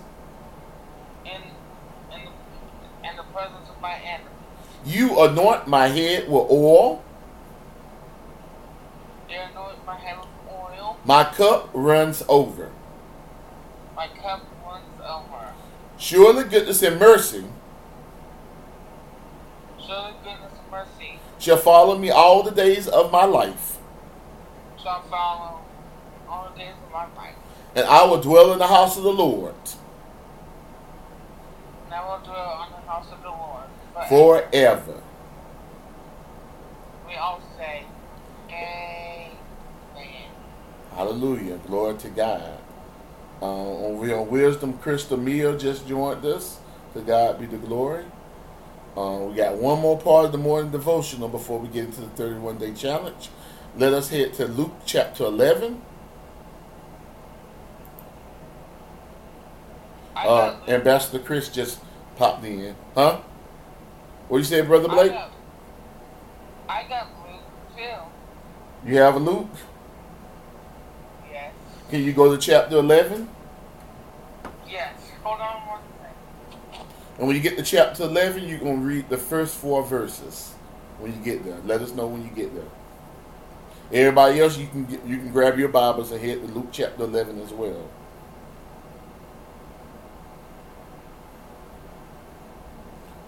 [1.24, 1.32] in
[2.16, 4.26] in the, in the presence of my enemies.
[4.84, 7.02] You anoint my head with oil,
[9.28, 10.96] You anoint my head with oil.
[11.04, 12.70] my cup runs over.
[13.96, 15.52] My cup runs over.
[15.98, 17.44] Surely goodness and mercy
[19.78, 23.78] Surely goodness and mercy shall follow me all the days of my life,
[24.82, 25.60] shall follow
[26.28, 27.34] all the days of my life.
[27.74, 29.54] and I will dwell in the house of the Lord
[31.86, 33.68] And I will dwell on the house of the Lord
[34.08, 34.50] forever.
[34.50, 35.02] forever.
[37.06, 37.84] We all say,
[38.48, 39.30] Amen.
[40.96, 41.58] Hallelujah.
[41.68, 42.58] Glory to God.
[43.40, 46.58] Uh, over here on Wisdom, Crystal Meal just joined us.
[46.94, 48.04] To God be the glory.
[48.96, 52.08] Uh, we got one more part of the morning devotional before we get into the
[52.08, 53.28] 31 day challenge.
[53.76, 55.80] Let us head to Luke chapter 11.
[60.16, 61.78] Uh, Ambassador Chris just
[62.20, 62.76] popped in.
[62.94, 63.18] Huh?
[64.28, 65.12] What you say, Brother I Blake?
[65.12, 65.30] got,
[66.68, 67.42] I got Luke
[67.74, 68.88] too.
[68.90, 69.48] You have a Luke?
[71.32, 71.54] Yes.
[71.88, 73.26] Can you go to chapter 11?
[74.68, 74.92] Yes.
[75.22, 75.80] Hold on one
[76.70, 76.86] second.
[77.18, 80.52] And when you get to chapter 11, you're going to read the first four verses
[80.98, 81.58] when you get there.
[81.64, 82.68] Let us know when you get there.
[83.92, 87.04] Everybody else, you can get, you can grab your Bibles and head to Luke chapter
[87.04, 87.88] 11 as well.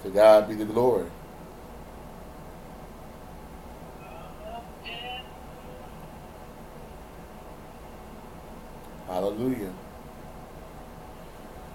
[0.03, 1.07] To God be the glory.
[9.07, 9.73] Hallelujah.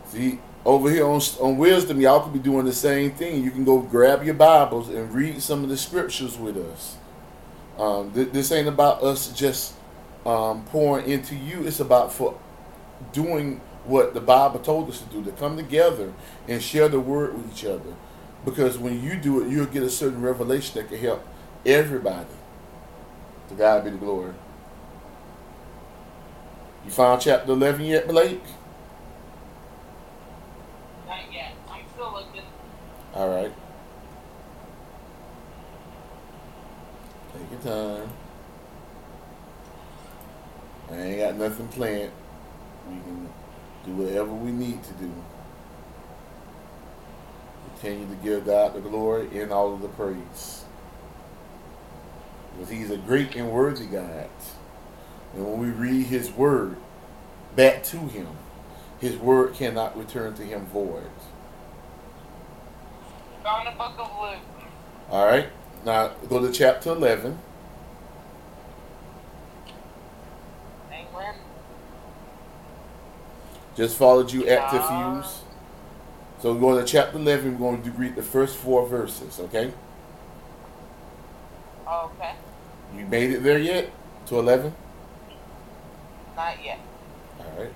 [0.08, 3.44] See, over here on, on Wisdom, y'all could be doing the same thing.
[3.44, 6.98] You can go grab your Bibles and read some of the scriptures with us.
[7.78, 9.76] Um, th- this ain't about us just
[10.26, 11.66] um, pouring into you.
[11.66, 12.38] It's about for
[13.14, 16.14] doing what the Bible told us to do, to come together
[16.48, 17.94] and share the word with each other.
[18.46, 21.26] Because when you do it, you'll get a certain revelation that can help
[21.66, 22.28] everybody.
[23.50, 24.34] To God be the glory.
[26.86, 28.42] You found chapter 11 yet, Blake?
[31.06, 31.54] Not yet.
[31.70, 32.44] I'm still looking.
[33.14, 33.52] All right.
[37.34, 38.10] Take your time.
[40.90, 42.12] I ain't got nothing planned.
[42.90, 43.30] We can
[43.86, 45.12] do whatever we need to do.
[47.80, 50.64] Continue to give God the glory and all of the praise.
[52.54, 54.30] Because He's a great and worthy God.
[55.34, 56.78] And when we read His word
[57.56, 58.28] back to Him,
[59.00, 61.04] His word cannot return to Him void.
[63.44, 64.40] Found the book of Luke.
[65.12, 65.50] All right.
[65.86, 67.38] Now go to chapter 11.
[70.92, 71.36] Amen.
[73.76, 75.42] Just followed you active views.
[76.48, 77.60] So we're going to chapter 11.
[77.60, 79.74] We're going to read the first four verses, okay?
[81.86, 82.36] Okay.
[82.96, 83.92] You made it there yet?
[84.28, 84.74] To 11?
[86.38, 86.80] Not yet.
[87.38, 87.74] All right.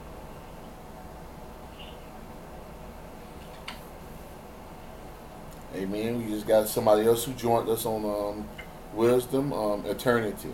[5.75, 6.19] Amen.
[6.19, 8.47] We just got somebody else who joined us on um,
[8.93, 10.53] Wisdom um, Eternity.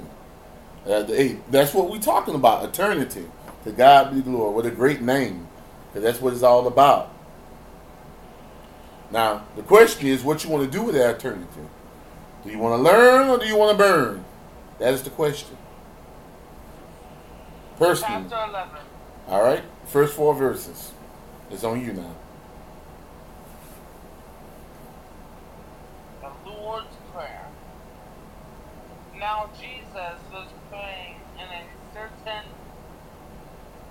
[0.88, 3.26] Uh, the- hey, that's what we're talking about, eternity.
[3.66, 4.56] To God be the glory.
[4.56, 5.48] What a great name.
[5.90, 7.14] Because that's what it's all about.
[9.12, 11.48] Now, the question is what you want to do with that eternity.
[12.44, 14.26] Do you want to learn or do you want to burn?
[14.80, 15.58] That is the question.
[17.78, 18.26] Personally.
[18.30, 18.78] Chapter 11.
[19.28, 20.92] All right, first four verses.
[21.52, 22.16] It's on you now.
[26.22, 27.46] The Lord's Prayer.
[29.18, 32.44] Now Jesus was praying in a certain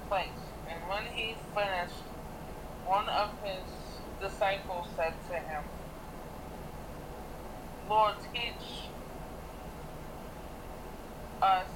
[0.08, 0.28] place,
[0.68, 2.02] and when he finished,
[2.86, 3.62] one of his
[4.20, 5.62] disciples said to him,
[7.88, 8.88] Lord, teach
[11.42, 11.66] us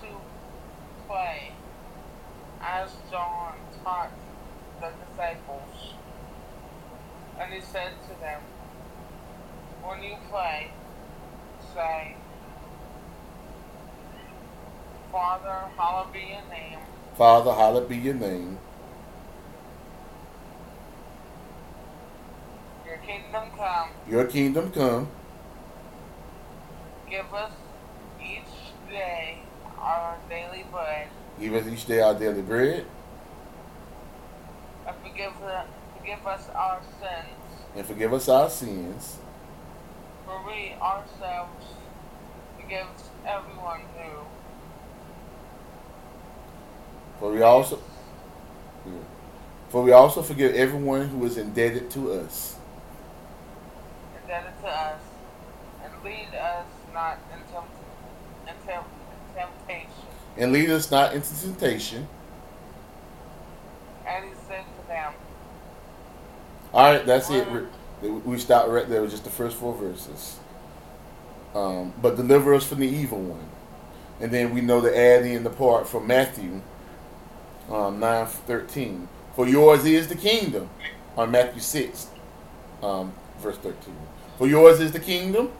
[0.00, 0.06] to
[1.08, 1.52] pray
[2.60, 4.10] as John taught
[4.80, 5.94] the disciples.
[7.40, 8.40] And he said to them,
[9.82, 10.70] when you pray,
[11.74, 12.16] say,
[15.10, 16.78] Father, hallowed be your name.
[17.16, 18.58] Father, hallowed be your name.
[22.94, 23.88] Your kingdom come.
[24.08, 25.08] Your kingdom come.
[27.10, 27.52] Give us
[28.22, 29.38] each day
[29.78, 31.08] our daily bread.
[31.40, 32.86] Give us each day our daily bread.
[34.86, 35.64] And forgive, the,
[35.98, 37.64] forgive us our sins.
[37.74, 39.18] And forgive us our sins.
[40.24, 41.64] For we ourselves
[42.60, 42.86] forgive
[43.26, 44.24] everyone who
[47.18, 47.80] For we also
[49.68, 52.56] for we also forgive everyone who is indebted to us.
[54.34, 55.00] Indebted to us.
[55.84, 58.84] And lead us not into, into
[59.36, 59.90] temptation.
[60.36, 62.08] And lead us not into temptation.
[64.06, 65.12] And he said to them,
[66.72, 67.50] All right, that's it.
[67.50, 67.66] We're-
[68.02, 70.38] We stopped right there with just the first four verses.
[71.54, 73.48] Um, but deliver us from the evil one.
[74.20, 76.60] And then we know the add in the part from Matthew
[77.70, 79.08] um, 9 13.
[79.34, 80.68] For yours is the kingdom.
[81.16, 82.08] On Matthew 6,
[82.82, 83.94] um, verse 13.
[84.38, 85.50] For yours is the kingdom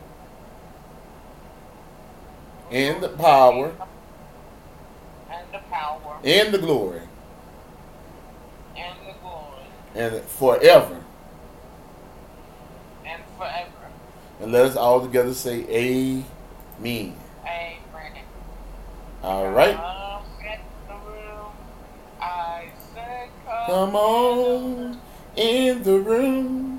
[2.71, 3.73] and the power
[5.31, 7.03] and the power and the glory
[8.77, 11.05] and the glory and forever.
[13.07, 13.71] and forever.
[14.41, 17.15] And let us all together say Amen.
[17.45, 18.25] Amen.
[19.23, 19.77] All right.
[19.77, 20.59] Come in
[20.89, 21.53] the room.
[22.21, 25.01] I said, come, Come on
[25.37, 26.74] in the room.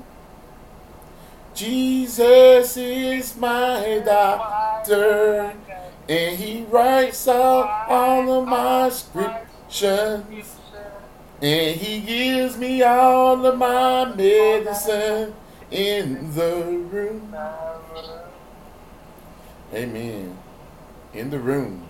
[1.56, 5.54] Jesus is my doctor,
[6.06, 10.22] and he writes out all of my scriptures,
[11.40, 15.32] and he gives me all of my medicine
[15.70, 17.34] in the room.
[19.72, 20.36] Amen.
[21.14, 21.88] In the room.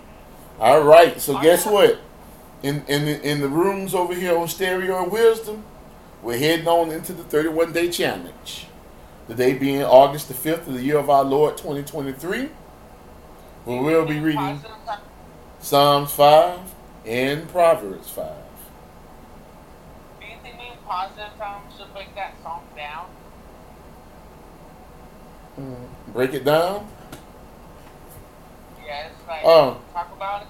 [0.61, 1.19] All right.
[1.19, 1.99] So guess what?
[2.63, 5.65] In in the, in the rooms over here on Stereo Wisdom,
[6.23, 8.67] we're heading on into the 31 day challenge.
[9.27, 12.49] The day being August the 5th of the year of our Lord 2023.
[13.65, 14.61] We will be reading
[15.59, 16.59] Psalms 5
[17.05, 18.25] and Proverbs 5.
[20.21, 23.07] Do you think me positive time should break that song down?
[25.59, 26.11] Mm-hmm.
[26.13, 26.87] Break it down?
[28.85, 29.81] Yeah, it's like Oh.
[29.91, 30.47] talk about it.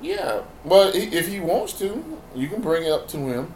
[0.00, 0.42] Yeah.
[0.64, 2.02] Well, if he wants to,
[2.34, 3.52] you can bring it up to him.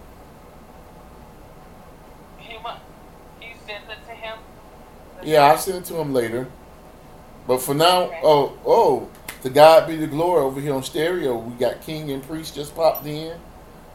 [2.38, 2.58] He
[3.40, 4.38] he sent it to him.
[5.22, 6.46] Yeah, I'll send it to him later.
[7.46, 9.08] But for now, oh, oh,
[9.42, 11.36] to God be the glory over here on stereo.
[11.36, 13.38] We got King and Priest just popped in.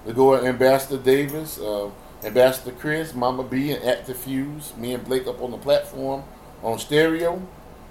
[0.05, 1.59] The go Ambassador Davis.
[1.59, 1.89] Uh,
[2.23, 4.75] Ambassador Chris, Mama B, and Active Fuse.
[4.77, 6.23] Me and Blake up on the platform
[6.63, 7.41] on stereo.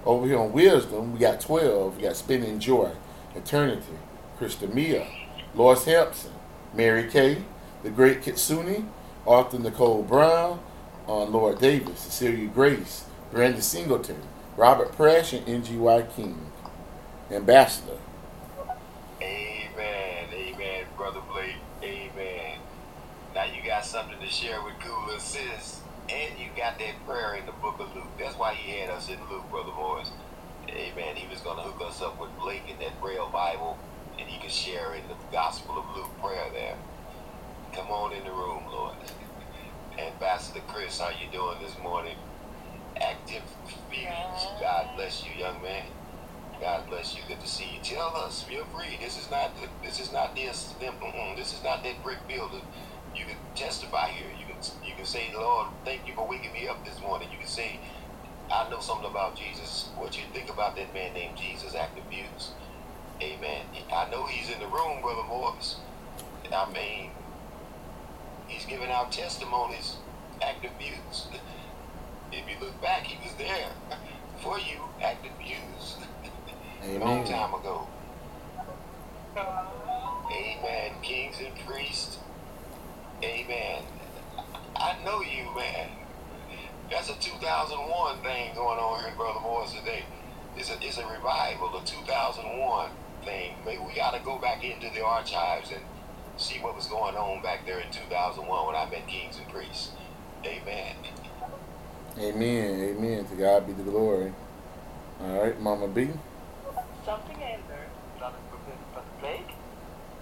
[0.05, 1.97] Over here on Wisdom, we got 12.
[1.97, 2.91] We got Spinning Joy,
[3.33, 3.97] Eternity,
[4.39, 5.07] Krista Mia,
[5.55, 6.31] Lois Hampson,
[6.73, 7.43] Mary Kay,
[7.81, 8.89] The Great Kitsune,
[9.25, 10.59] Arthur Nicole Brown,
[11.07, 14.21] uh, Lord Davis, Cecilia Grace, Brandon Singleton,
[14.55, 16.51] Robert Prash, and NGY King.
[17.31, 17.97] Ambassador.
[19.21, 20.27] Amen.
[20.31, 21.55] Amen, Brother Blake.
[21.83, 22.59] Amen.
[23.33, 25.81] Now you got something to share with Cooler Sis.
[26.07, 28.07] And you got that prayer in the book of Luke.
[28.19, 30.11] That's why he had us in Luke, Brother Morris.
[30.69, 31.15] Amen.
[31.15, 33.77] He was going to hook us up with Blake in that Braille Bible,
[34.19, 36.75] and he could share in the Gospel of Luke prayer there.
[37.73, 38.95] Come on in the room, Lord.
[39.99, 42.15] Ambassador Chris, how you doing this morning?
[43.01, 43.43] Active
[43.89, 44.47] Phoenix.
[44.59, 45.85] God bless you, young man.
[46.61, 47.21] God bless you.
[47.27, 47.79] Good to see you.
[47.83, 48.43] Tell us.
[48.43, 48.97] Feel free.
[49.01, 49.51] This is not.
[49.83, 50.73] This is not this.
[50.79, 50.95] Them,
[51.35, 52.61] this is not that brick building.
[53.15, 54.27] You can testify here.
[54.39, 54.57] You can.
[54.87, 57.29] You can say, Lord, thank you for waking me up this morning.
[57.31, 57.79] You can say,
[58.51, 59.89] I know something about Jesus.
[59.97, 61.75] What you think about that man named Jesus?
[61.75, 62.51] Active views.
[63.21, 63.65] Amen.
[63.93, 65.77] I know he's in the room, brother Morris.
[66.51, 67.11] I mean,
[68.47, 69.95] he's giving out testimonies.
[70.41, 71.27] Active views.
[72.35, 73.69] If you look back, he was there
[74.41, 74.81] for you.
[75.01, 75.95] Active views.
[76.83, 77.87] A long time ago.
[80.31, 80.91] Amen.
[81.01, 82.19] Kings and priests.
[83.23, 83.83] Amen.
[84.75, 85.89] I know you, man.
[86.91, 90.03] That's a 2001 thing going on here in Brother Morris today.
[90.57, 92.89] It's a, it's a revival, a 2001
[93.23, 93.55] thing.
[93.65, 95.81] Maybe we got to go back into the archives and
[96.37, 99.91] see what was going on back there in 2001 when I met Kings and Priests.
[100.45, 100.95] Amen.
[102.17, 102.79] Amen.
[102.79, 103.25] Amen.
[103.25, 104.31] To God be the glory.
[105.21, 106.09] All right, Mama B.
[107.05, 108.37] Something I learned, Brother
[108.93, 109.51] Brother Blake,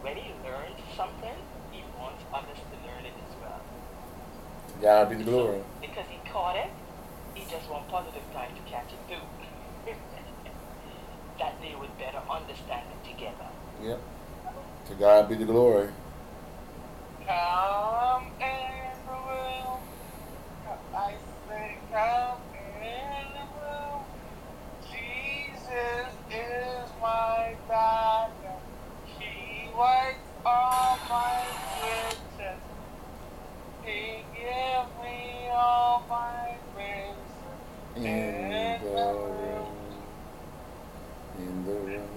[0.02, 1.38] when he learns something,
[1.72, 3.62] he wants others to learn it as well.
[4.70, 5.62] To God be the glory.
[5.82, 6.72] Because he caught it,
[7.36, 9.92] he just want positive time to catch it too.
[11.40, 13.50] that they would better understand it together.
[13.84, 14.00] Yep.
[14.88, 15.90] To God be the glory.
[17.28, 18.74] Come the.
[20.96, 21.16] I
[24.92, 27.56] Jesus is my.
[29.20, 31.44] He wipes all my.
[33.84, 36.58] He gives me all my.
[37.96, 38.04] In
[38.84, 39.68] the room.
[41.38, 42.10] In the room.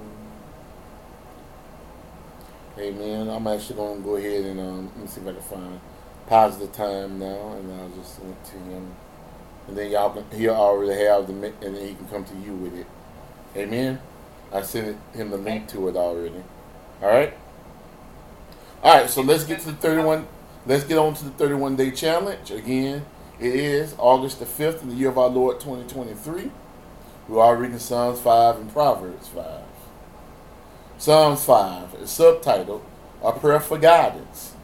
[2.79, 3.29] Amen.
[3.29, 5.81] I'm actually going to go ahead and um, let me see if I can find
[6.27, 8.95] positive time now, and I'll just it to him.
[9.69, 12.53] And then y'all can, he'll already have the, and then he can come to you
[12.55, 12.87] with it.
[13.57, 13.99] Amen.
[14.53, 16.43] I sent him the link to it already.
[17.03, 17.35] All right.
[18.83, 19.11] All right.
[19.11, 20.27] So let's get to the 31.
[20.67, 23.05] Let's get on to the 31 day challenge again.
[23.39, 26.51] It is August the 5th in the year of our Lord 2023.
[27.29, 29.63] We are reading Psalms 5 and Proverbs 5.
[30.99, 32.83] Psalms 5 is subtitled
[33.23, 34.55] A Prayer for Guidance.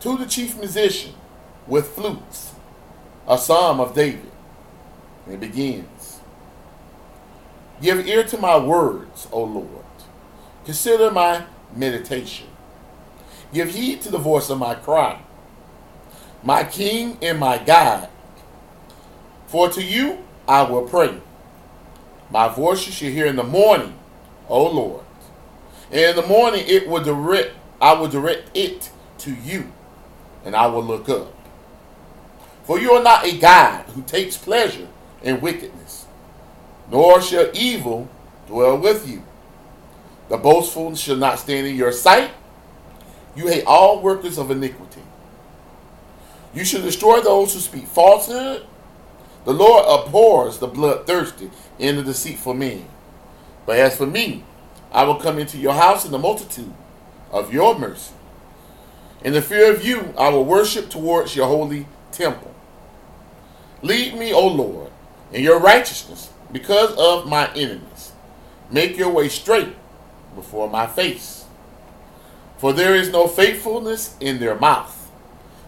[0.00, 1.14] To the chief musician
[1.66, 2.52] with flutes,
[3.26, 4.30] a psalm of David.
[5.26, 6.20] And it begins
[7.80, 9.84] Give ear to my words, O Lord.
[10.64, 11.44] Consider my
[11.74, 12.46] meditation.
[13.52, 15.20] Give heed to the voice of my cry,
[16.42, 18.08] my King and my God.
[19.46, 21.16] For to you I will pray.
[22.30, 23.94] My voice you shall hear in the morning,
[24.48, 25.04] O Lord.
[25.90, 29.72] And in the morning it will direct I will direct it to you,
[30.44, 31.34] and I will look up.
[32.64, 34.86] For you are not a God who takes pleasure
[35.22, 36.06] in wickedness,
[36.90, 38.08] nor shall evil
[38.46, 39.22] dwell with you.
[40.28, 42.30] The boastful shall not stand in your sight.
[43.34, 45.02] You hate all workers of iniquity.
[46.54, 48.66] You shall destroy those who speak falsehood.
[49.44, 52.86] The Lord abhors the bloodthirsty and the deceitful men.
[53.66, 54.44] But as for me,
[54.92, 56.72] I will come into your house in the multitude
[57.30, 58.12] of your mercy.
[59.22, 62.54] In the fear of you, I will worship towards your holy temple.
[63.82, 64.89] Lead me, O Lord,
[65.32, 68.12] in your righteousness because of my enemies.
[68.70, 69.74] Make your way straight
[70.34, 71.44] before my face.
[72.58, 75.10] For there is no faithfulness in their mouth.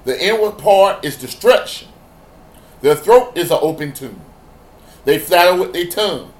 [0.05, 1.89] The inward part is destruction.
[2.81, 4.21] Their throat is an open tomb.
[5.05, 6.33] They flatter with their tongue.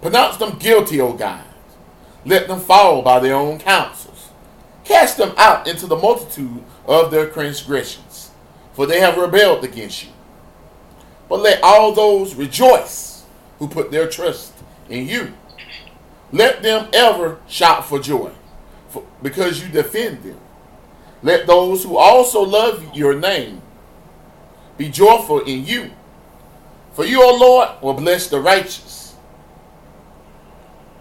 [0.00, 1.44] Pronounce them guilty, O God.
[2.24, 4.30] Let them fall by their own counsels.
[4.84, 8.30] Cast them out into the multitude of their transgressions,
[8.72, 10.11] for they have rebelled against you.
[11.32, 13.24] But let all those rejoice
[13.58, 14.52] who put their trust
[14.90, 15.32] in you.
[16.30, 18.32] Let them ever shout for joy,
[18.90, 20.38] for, because you defend them.
[21.22, 23.62] Let those who also love your name
[24.76, 25.92] be joyful in you.
[26.92, 29.14] For you, O Lord, will bless the righteous.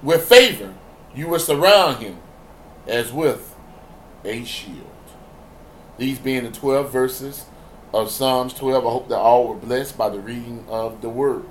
[0.02, 0.74] With favor,
[1.14, 2.20] you will surround him
[2.88, 3.54] as with
[4.24, 4.88] a shield.
[5.98, 7.48] These being the 12 verses
[7.94, 8.86] of Psalms 12.
[8.86, 11.46] I hope that all were blessed by the reading of the word.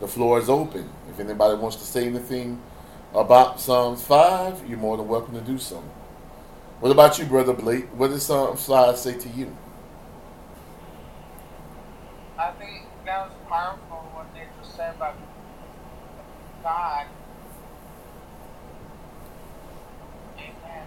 [0.00, 0.90] The floor is open.
[1.10, 2.60] If anybody wants to say anything
[3.14, 5.82] about Psalms 5, you're more than welcome to do so.
[6.80, 7.86] What about you, Brother Blake?
[7.96, 9.56] What does Psalms 5 say to you?
[12.38, 15.14] I think that was powerful what they just said about
[16.62, 17.06] God.
[20.36, 20.86] Amen.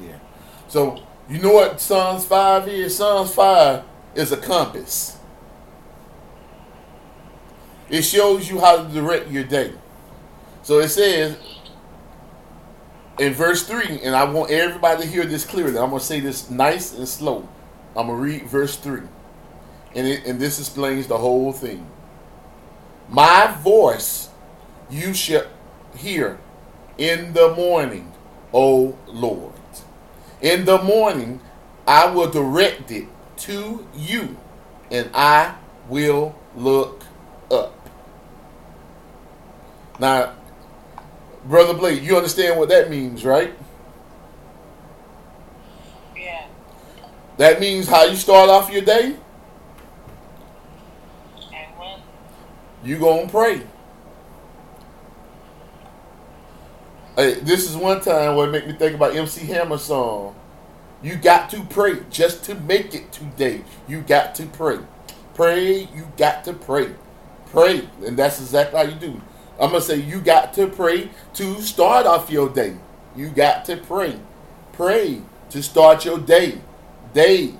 [0.00, 0.18] Yeah.
[0.68, 2.96] So, you know what Psalms 5 is?
[2.96, 3.82] Psalms 5
[4.16, 5.18] is a compass.
[7.88, 9.72] It shows you how to direct your day.
[10.62, 11.38] So it says
[13.18, 15.78] in verse 3, and I want everybody to hear this clearly.
[15.78, 17.48] I'm going to say this nice and slow.
[17.96, 19.00] I'm going to read verse 3.
[19.94, 21.86] And, it, and this explains the whole thing.
[23.08, 24.30] My voice
[24.90, 25.46] you shall
[25.96, 26.38] hear
[26.98, 28.12] in the morning,
[28.52, 29.52] O Lord.
[30.40, 31.40] In the morning
[31.86, 33.06] I will direct it
[33.38, 34.36] to you,
[34.90, 35.54] and I
[35.88, 37.04] will look
[37.50, 37.72] up.
[39.98, 40.34] Now,
[41.44, 43.54] Brother Blake, you understand what that means, right?
[46.16, 46.46] Yeah.
[47.38, 49.16] That means how you start off your day,
[51.52, 52.00] And when
[52.84, 53.62] you going to pray.
[57.16, 60.35] Hey, this is one time where it make me think about MC Hammer song.
[61.02, 63.62] You got to pray just to make it today.
[63.86, 64.78] You got to pray.
[65.34, 66.90] Pray, you got to pray.
[67.46, 67.88] Pray.
[68.04, 69.20] And that's exactly how you do.
[69.60, 72.76] I'm going to say you got to pray to start off your day.
[73.14, 74.18] You got to pray.
[74.72, 76.60] Pray to start your day.
[77.14, 77.54] Day.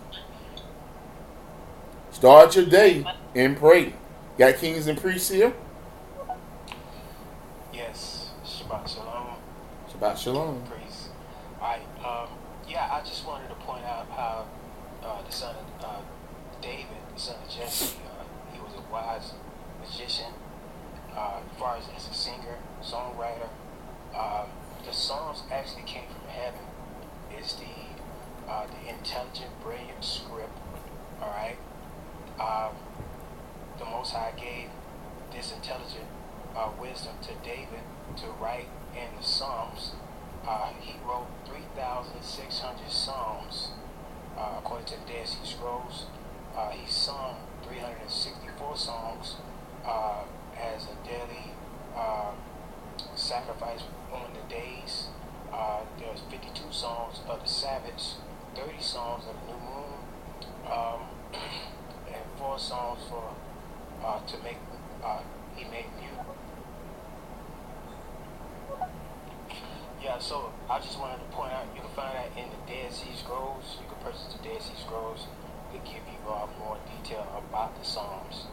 [2.10, 3.92] Start your day and pray.
[4.38, 5.52] Got kings and priests here?
[7.72, 9.36] Yes, Shabbat Shalom,
[9.92, 10.62] Shabbat shalom.
[12.76, 14.44] Yeah, I just wanted to point out how
[15.02, 16.00] uh, the son of uh,
[16.60, 18.22] David, the son of Jesse, uh,
[18.52, 19.32] he was a wise
[19.80, 20.34] magician.
[21.16, 23.48] Uh, as far as as a singer, songwriter,
[24.14, 24.44] uh,
[24.84, 26.60] the songs actually came from heaven.
[27.30, 27.76] It's the
[28.46, 30.58] uh, the intelligent, brilliant script.
[31.22, 31.56] All right.
[32.38, 32.76] Um,
[33.78, 34.68] the Most High gave
[35.32, 36.04] this intelligent
[36.78, 37.80] wisdom to David
[38.18, 39.92] to write in the Psalms.
[40.46, 43.70] Uh, he wrote 3,600 Psalms
[44.38, 46.06] uh, according to the Dead Sea Scrolls.
[46.56, 49.36] Uh, he sung 364 songs
[49.84, 50.22] uh,
[50.56, 51.50] as a daily
[51.96, 52.30] uh,
[53.16, 53.82] sacrifice
[54.12, 55.08] on the days.
[55.52, 58.14] Uh, there's 52 songs of the Sabbath,
[58.54, 59.98] 30 songs of the new moon,
[60.70, 61.00] um,
[62.06, 63.32] and four songs for
[64.26, 64.56] to make
[65.56, 66.15] he made mute.
[70.02, 72.92] Yeah, so I just wanted to point out you can find that in the Dead
[72.92, 73.78] Sea Scrolls.
[73.80, 75.26] You can purchase the Dead Sea Scrolls.
[75.72, 78.44] They give you uh, more detail about the Psalms.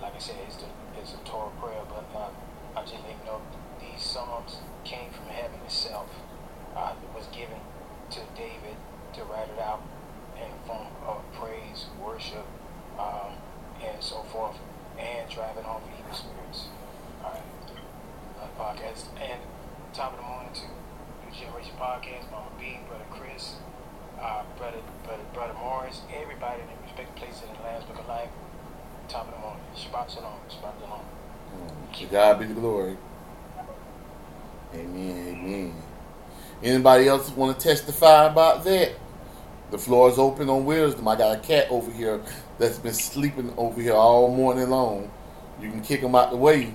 [0.00, 0.66] Like I said, it's the
[0.98, 2.30] it's a Torah prayer, but uh,
[2.74, 3.40] I just think you know
[3.80, 6.08] these Psalms came from heaven itself.
[6.74, 7.60] Uh, it was given
[8.10, 8.76] to David
[9.14, 9.82] to write it out
[10.36, 12.46] in the form of praise, worship,
[12.98, 13.36] um,
[13.84, 14.56] and so forth,
[14.98, 16.68] and driving off evil spirits.
[17.22, 17.42] All right,
[18.40, 19.40] uh, podcast and
[19.98, 20.62] top of the morning to
[21.26, 23.56] New Generation Podcast, Mama B, Brother Chris,
[24.22, 28.06] uh, Brother Brother Brother Morris, everybody in their respective places in the last book of
[28.06, 28.28] life.
[29.08, 31.00] Top of the morning, Shabbat Shalom, Shabbat Shalom.
[31.94, 32.96] To God be the glory.
[34.72, 35.34] Amen.
[35.34, 35.74] Amen.
[36.62, 38.92] Anybody else want to testify about that?
[39.72, 41.08] The floor is open on wisdom.
[41.08, 42.20] I got a cat over here
[42.60, 45.10] that's been sleeping over here all morning long.
[45.60, 46.72] You can kick him out the way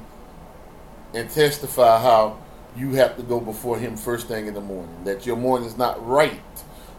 [1.14, 2.43] and testify how
[2.76, 5.04] you have to go before him first thing in the morning.
[5.04, 6.42] That your morning is not right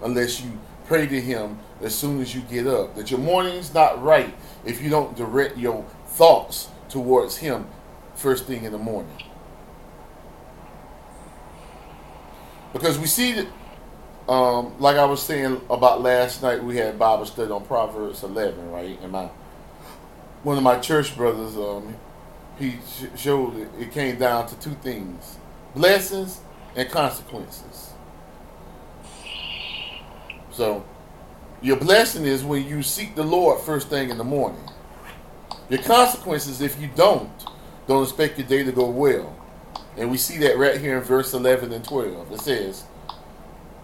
[0.03, 2.95] unless you pray to him as soon as you get up.
[2.97, 7.67] That your morning is not right if you don't direct your thoughts towards him
[8.15, 9.17] first thing in the morning.
[12.73, 17.25] Because we see that, um, like I was saying about last night, we had Bible
[17.25, 18.99] study on Proverbs 11, right?
[19.01, 19.31] And my
[20.43, 21.97] one of my church brothers, um,
[22.59, 22.77] he
[23.17, 25.39] showed it, it came down to two things:
[25.75, 26.41] blessings
[26.77, 27.93] and consequences.
[30.53, 30.85] So,
[31.63, 34.69] your blessing is when you seek the Lord first thing in the morning.
[35.69, 37.31] Your consequences, if you don't,
[37.89, 39.37] don't expect your day to go well.
[39.97, 42.33] And we see that right here in verse 11 and 12.
[42.33, 42.85] It says,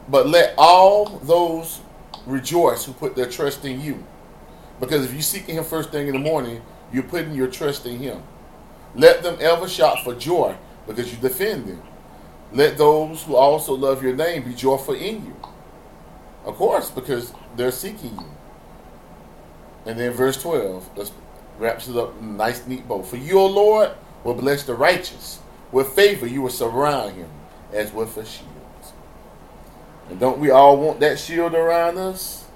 [0.08, 1.80] But let all those
[2.26, 4.04] rejoice who put their trust in you.
[4.78, 6.62] Because if you're seeking Him first thing in the morning,
[6.92, 8.22] you're putting your trust in Him.
[8.94, 10.56] Let them ever shout for joy
[10.86, 11.82] because you defend them.
[12.52, 15.36] Let those who also love your name be joyful in you.
[16.44, 18.30] Of course, because they're seeking you.
[19.86, 21.12] And then verse 12 let's
[21.58, 23.02] wraps it up nice, neat bow.
[23.02, 23.90] For you, O Lord,
[24.24, 25.40] will bless the righteous.
[25.70, 27.28] With favor, you will surround him
[27.72, 28.48] as with a shield.
[30.08, 32.46] And don't we all want that shield around us?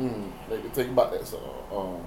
[0.00, 1.50] Mm, me think about that song.
[1.72, 2.06] Um,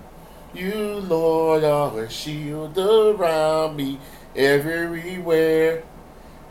[0.54, 4.00] you, Lord, are a shield around me
[4.38, 5.84] everywhere,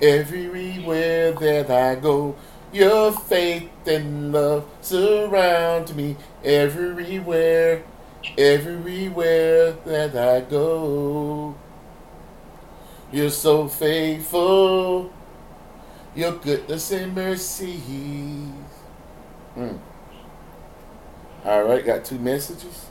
[0.03, 2.37] everywhere that I go.
[2.73, 7.85] Your faith and love surround me everywhere,
[8.37, 11.55] everywhere that I go.
[13.13, 15.13] You're so faithful,
[16.15, 18.51] your goodness and mercy.
[19.57, 19.79] Mm.
[21.45, 22.87] All right, got two messages.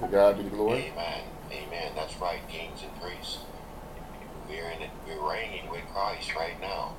[0.00, 0.92] To God be the glory.
[0.92, 1.22] Amen.
[1.52, 1.92] Amen.
[1.94, 3.39] That's right, kings and priests.
[4.50, 4.90] We're in it.
[5.06, 6.96] We're reigning with Christ right now.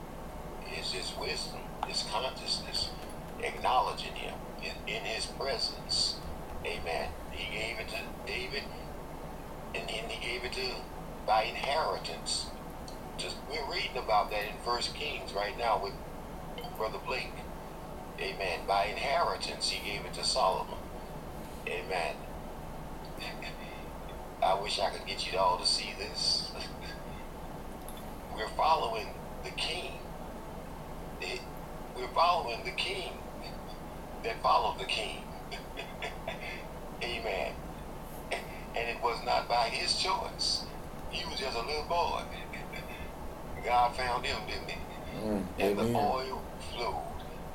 [0.72, 2.90] It's His wisdom, His consciousness,
[3.44, 6.16] acknowledging Him in, in His presence.
[6.66, 7.10] Amen.
[7.32, 8.64] He gave it to David,
[9.76, 10.76] and then He gave it to
[11.28, 12.46] by inheritance.
[13.18, 15.94] Just we're reading about that in First Kings right now with
[16.78, 17.34] Brother Blake.
[18.18, 18.62] Amen.
[18.66, 20.78] By inheritance, He gave it to Solomon.
[21.68, 22.16] Amen.
[24.42, 26.50] I wish I could get you all to see this.
[28.36, 29.08] We're following
[29.44, 29.92] the king.
[31.22, 31.42] It-
[31.96, 33.14] We're following the king
[34.24, 35.24] that followed the king.
[37.04, 37.54] Amen.
[38.32, 40.64] And it was not by his choice.
[41.10, 42.22] He was just a little boy.
[43.66, 44.78] God found him, didn't he?
[45.20, 46.42] Mm, and the oil
[46.74, 47.04] flowed.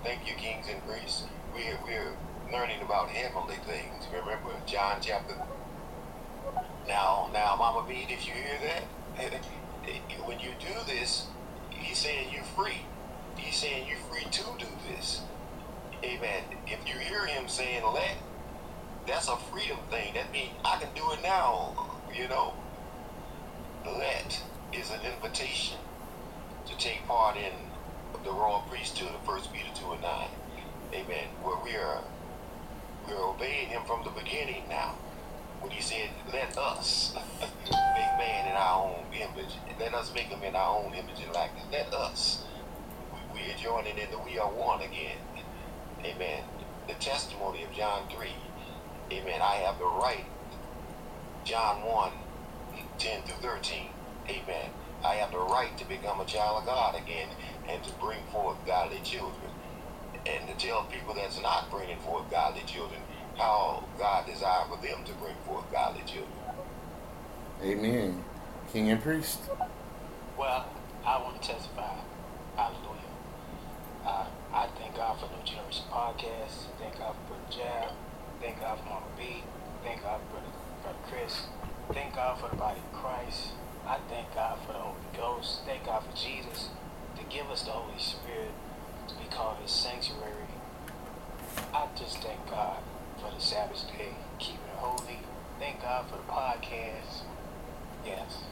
[0.05, 1.25] Thank you, kings and priests.
[1.55, 2.13] We're, we're
[2.53, 4.07] learning about heavenly things.
[4.13, 5.35] Remember John chapter.
[6.87, 8.59] Now, now, Mama Bean, if you hear
[9.19, 9.33] that,
[10.25, 11.27] when you do this,
[11.71, 12.83] he's saying you're free.
[13.37, 15.23] He's saying you're free to do this.
[16.03, 16.43] Amen.
[16.67, 18.17] If you hear him saying let,
[19.07, 20.15] that's a freedom thing.
[20.15, 21.91] That means I can do it now.
[22.15, 22.55] You know,
[23.85, 25.79] let is an invitation
[26.67, 27.53] to take part in
[28.25, 30.29] the royal priesthood of First Peter two and nine.
[30.93, 31.29] Amen.
[31.43, 32.03] Where we are
[33.07, 34.97] we're obeying him from the beginning now.
[35.61, 39.55] When he said, Let us make man in our own image.
[39.69, 41.65] and Let us make him in our own image and likeness.
[41.73, 42.45] Let us.
[43.13, 45.19] We, we are joining in that we are one again.
[46.05, 46.45] Amen.
[46.89, 48.29] The testimony of John 3.
[49.13, 49.41] Amen.
[49.43, 50.27] I have the right.
[51.45, 52.13] John 1,
[52.99, 53.89] 10 through 13.
[54.29, 54.71] Amen.
[55.05, 57.29] I have the right to become a child of God again
[57.69, 59.51] and to bring forth godly children.
[60.27, 63.01] And to tell people that's not bringing forth godly children
[63.37, 66.33] how God desires for them to bring forth godly children.
[67.63, 68.25] Amen.
[68.73, 69.41] King and priest.
[70.39, 70.67] Well,
[71.05, 71.95] I want to testify.
[72.57, 73.01] Hallelujah.
[74.05, 76.67] Uh, I thank God for New Generation Podcast.
[76.79, 77.93] Thank God for Brother Jab.
[78.41, 79.43] Thank God for Mama B.
[79.83, 81.47] Thank God for Brother, Brother Chris.
[81.93, 83.53] Thank God for the body of Christ.
[83.87, 85.61] I thank God for the Holy Ghost.
[85.65, 86.71] Thank God for Jesus
[87.17, 88.51] to give us the Holy Spirit
[89.09, 90.33] to be called His sanctuary.
[91.73, 92.79] I just thank God
[93.27, 95.19] for the Sabbath day, keeping it holy.
[95.59, 97.27] Thank God for the podcast.
[98.05, 98.45] Yes.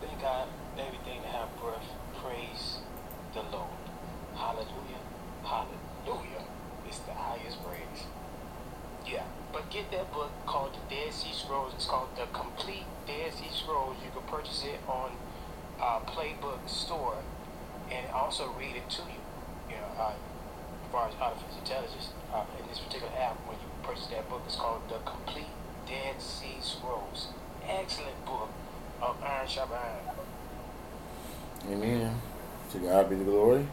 [0.00, 1.84] Thank God everything to have breath.
[2.22, 2.78] Praise
[3.34, 3.76] the Lord.
[4.34, 5.02] Hallelujah.
[5.42, 6.44] Hallelujah.
[6.86, 8.06] It's the highest praise.
[9.06, 9.24] Yeah.
[9.52, 11.72] But get that book called The Dead Sea Scrolls.
[11.74, 13.96] It's called The Complete Dead Sea Scrolls.
[14.04, 15.12] You can purchase it on
[15.80, 17.18] uh, Playbook Store
[17.90, 19.20] and also read it to you.
[19.68, 23.73] You know, uh, as far as artificial intelligence, uh, in this particular app, when you
[23.84, 25.52] purchase that book, it's called The Complete
[25.86, 27.28] Dead Sea Scrolls.
[27.68, 28.48] Excellent book
[29.02, 30.16] of Iron Sharp Iron.
[31.70, 32.20] Amen.
[32.72, 33.66] To God be the glory.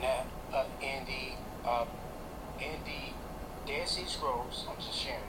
[0.00, 1.84] Now, uh, in the uh,
[2.58, 5.20] in the Dead Sea Scrolls, I'm just sharing.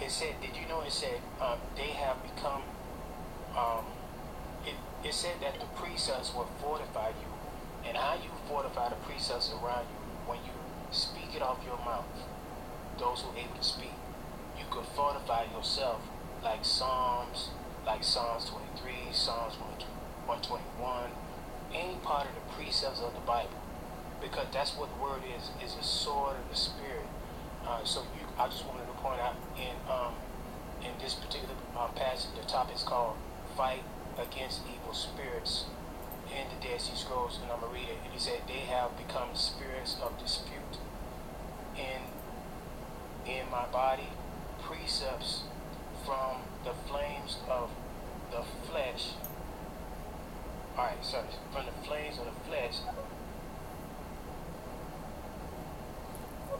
[0.00, 2.62] It said, did you know it said uh, they have become?
[3.56, 3.84] Um,
[4.64, 4.74] it,
[5.06, 9.86] it said that the precepts will fortify you, and how you fortify the precepts around
[9.90, 9.97] you you
[10.90, 12.04] speak it off your mouth.
[12.98, 13.92] Those who are able to speak,
[14.58, 16.00] you could fortify yourself
[16.42, 17.50] like Psalms,
[17.86, 19.54] like Psalms 23, Psalms
[20.26, 21.10] 121,
[21.74, 23.60] any part of the precepts of the Bible,
[24.20, 27.06] because that's what the word is, is a sword of the spirit.
[27.66, 30.14] Uh, so you, I just wanted to point out in um,
[30.80, 33.16] in this particular uh, passage, the topic is called
[33.56, 33.82] "Fight
[34.16, 35.64] Against Evil Spirits"
[36.30, 37.98] in the Dead Sea Scrolls, and I'm gonna read it.
[38.04, 40.78] And he said they have become spirits of dispute
[41.76, 42.02] in
[43.30, 44.08] in my body
[44.62, 45.42] precepts
[46.04, 47.70] from the flames of
[48.30, 49.12] the flesh.
[50.76, 52.78] Alright, sorry, from the flames of the flesh.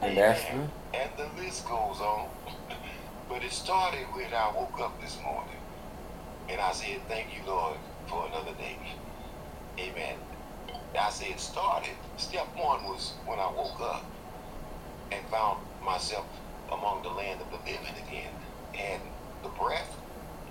[0.00, 0.70] And that's Amen.
[0.94, 2.28] And the list goes on.
[3.28, 5.56] but it started when I woke up this morning.
[6.48, 8.78] And I said, Thank you, Lord, for another day.
[9.78, 10.16] Amen.
[10.98, 11.94] I said, it started.
[12.16, 14.04] Step one was when I woke up
[15.12, 16.26] and found myself
[16.72, 18.32] among the land of the living again.
[18.74, 19.02] And
[19.42, 19.96] the breath,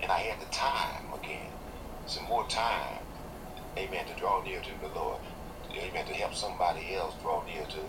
[0.01, 1.51] and I had the time again.
[2.05, 2.99] Some more time.
[3.77, 4.05] Amen.
[4.07, 5.19] To draw near to the Lord.
[5.73, 6.05] Amen.
[6.05, 7.79] To help somebody else draw near to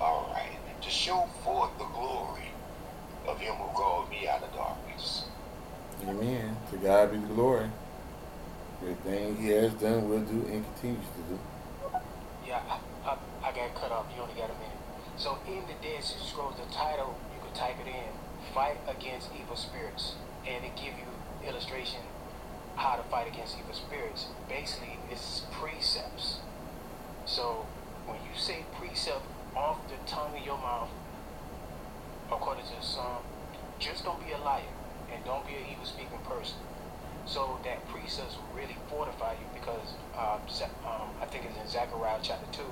[0.00, 0.58] all right.
[0.82, 2.50] To show forth the glory
[3.26, 5.24] of him who called me out of darkness.
[6.06, 6.56] Amen.
[6.70, 7.70] To God be the glory.
[8.82, 11.38] Everything he has done, will do, and continues to do.
[12.46, 14.06] Yeah, I, I, I got cut off.
[14.14, 14.80] You only got a minute.
[15.16, 18.12] So in the Dead Sea Scrolls, the title, you could type it in,
[18.54, 20.14] Fight Against Evil Spirits.
[20.46, 22.00] And it give you illustration
[22.76, 24.26] how to fight against evil spirits.
[24.48, 26.38] Basically, it's precepts.
[27.24, 27.66] So
[28.06, 29.24] when you say precept
[29.56, 30.90] off the tongue of your mouth,
[32.30, 33.22] according to the psalm,
[33.78, 34.62] just don't be a liar
[35.12, 36.56] and don't be an evil speaking person.
[37.26, 40.38] So that precepts will really fortify you because uh,
[40.86, 42.62] um, I think it's in Zechariah chapter 2,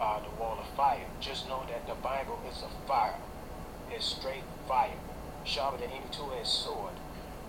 [0.00, 1.04] uh, the wall of fire.
[1.20, 3.20] Just know that the Bible is a fire.
[3.90, 4.96] It's straight fire.
[5.44, 6.94] Sharper than any two-edged sword.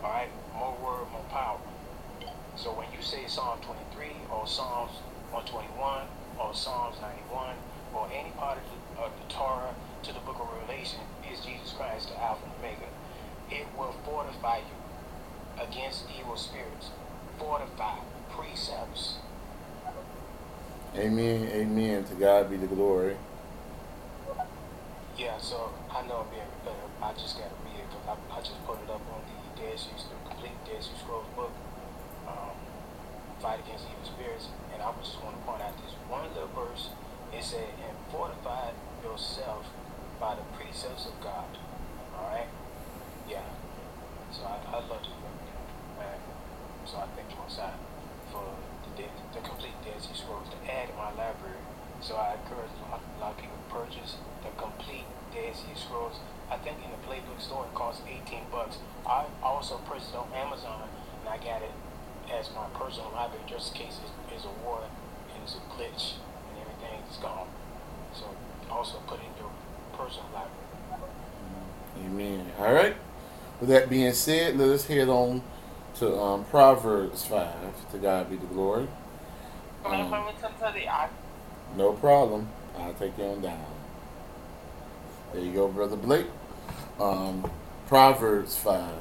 [0.04, 0.30] Alright?
[0.54, 1.60] More word, more power.
[2.58, 5.00] So when you say Psalm 23 or Psalms
[5.32, 7.56] 121 or Psalms 91
[7.96, 9.74] or any part of the, of the Torah
[10.04, 11.00] to the book of Revelation
[11.32, 12.92] is Jesus Christ, the Alpha and Omega.
[13.50, 14.83] It will fortify you
[15.60, 16.90] against evil spirits.
[17.38, 18.00] Fortify
[18.30, 19.16] precepts.
[20.96, 21.48] Amen.
[21.50, 22.04] Amen.
[22.06, 23.18] To God be the glory.
[25.18, 26.90] Yeah, so I know I'm being repetitive.
[27.02, 29.62] I just got to read it because I, I just put it up on the
[29.62, 31.52] Dead Sea, the complete Dead Sea Scrolls book,
[32.28, 32.54] um,
[33.42, 34.48] Fight Against Evil Spirits.
[34.74, 36.90] And I just want to point out this one little verse.
[37.34, 38.70] It said, and fortify
[39.04, 39.66] yourself
[40.20, 41.50] by the precepts of God.
[42.18, 42.48] All right?
[43.30, 43.46] Yeah.
[44.32, 45.23] So I, I love to.
[46.86, 47.80] So I thank you on side
[48.32, 48.44] for
[48.98, 51.56] the, the complete Dead Sea Scrolls to add in my library.
[52.02, 56.20] So I encourage a lot, of people to purchase the complete Dead Sea Scrolls.
[56.52, 58.78] I think in the Playbook store it costs 18 bucks.
[59.08, 60.90] I also purchased it on Amazon
[61.24, 61.72] and I got it
[62.28, 66.20] as my personal library just in case it's, it's a war and it's a glitch
[66.52, 67.48] and everything is gone.
[68.14, 68.28] So
[68.70, 69.52] also put it in your
[69.96, 70.68] personal library.
[72.06, 72.52] Amen.
[72.60, 72.96] All right.
[73.62, 75.42] With that being said, let us head on
[75.96, 77.92] to um, Proverbs 5.
[77.92, 78.88] To God be the glory.
[79.86, 81.78] Um, play with some to the?
[81.78, 82.48] No problem.
[82.78, 83.66] I'll take you on down.
[85.34, 86.28] There you go, Brother Blake.
[87.00, 87.50] Um,
[87.88, 88.92] Proverbs 5.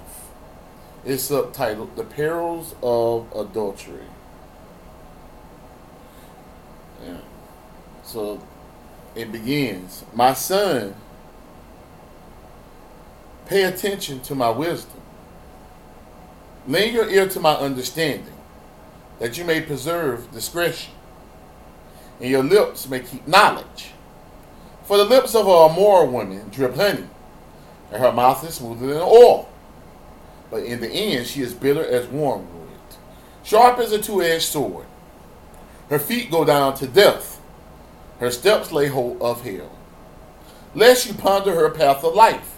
[1.05, 4.05] It's subtitled The Perils of Adultery.
[7.05, 7.19] Yeah.
[8.05, 8.41] So
[9.15, 10.95] it begins My son,
[13.47, 15.02] pay attention to my wisdom.
[16.67, 18.35] Lend your ear to my understanding,
[19.19, 20.93] that you may preserve discretion
[22.23, 23.91] and your lips may keep knowledge.
[24.85, 27.09] For the lips of a immoral woman drip honey,
[27.91, 29.49] and her mouth is smoother than oil.
[30.51, 32.69] But in the end, she is bitter as wormwood,
[33.43, 34.87] sharp as a two edged sword.
[35.89, 37.41] Her feet go down to death,
[38.21, 39.77] her steps lay hold of hell.
[40.75, 42.57] Lest you ponder her path of life,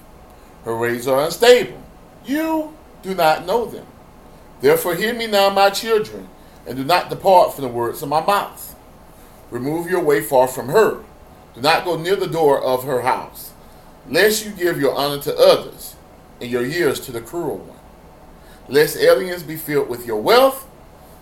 [0.65, 1.83] her ways are unstable.
[2.25, 3.87] You do not know them.
[4.65, 6.27] Therefore, hear me now, my children,
[6.67, 8.75] and do not depart from the words of my mouth.
[9.51, 11.05] Remove your way far from her.
[11.55, 13.53] Do not go near the door of her house,
[14.09, 15.97] lest you give your honor to others
[16.41, 17.77] and your years to the cruel one.
[18.67, 20.67] Lest aliens be filled with your wealth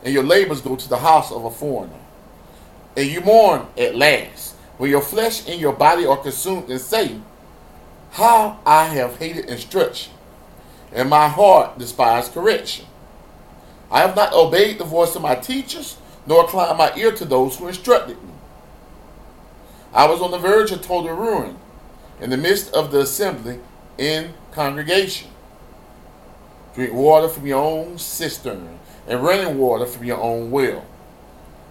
[0.04, 1.98] and your labors go to the house of a foreigner.
[2.96, 7.18] And you mourn at last, when your flesh and your body are consumed, and say,
[8.12, 10.12] How I have hated instruction,
[10.92, 12.86] and my heart despised correction.
[13.92, 17.58] I have not obeyed the voice of my teachers, nor inclined my ear to those
[17.58, 18.32] who instructed me.
[19.92, 21.58] I was on the verge of total ruin,
[22.18, 23.60] in the midst of the assembly
[23.98, 25.28] in congregation.
[26.74, 30.86] Drink water from your own cistern, and running water from your own well.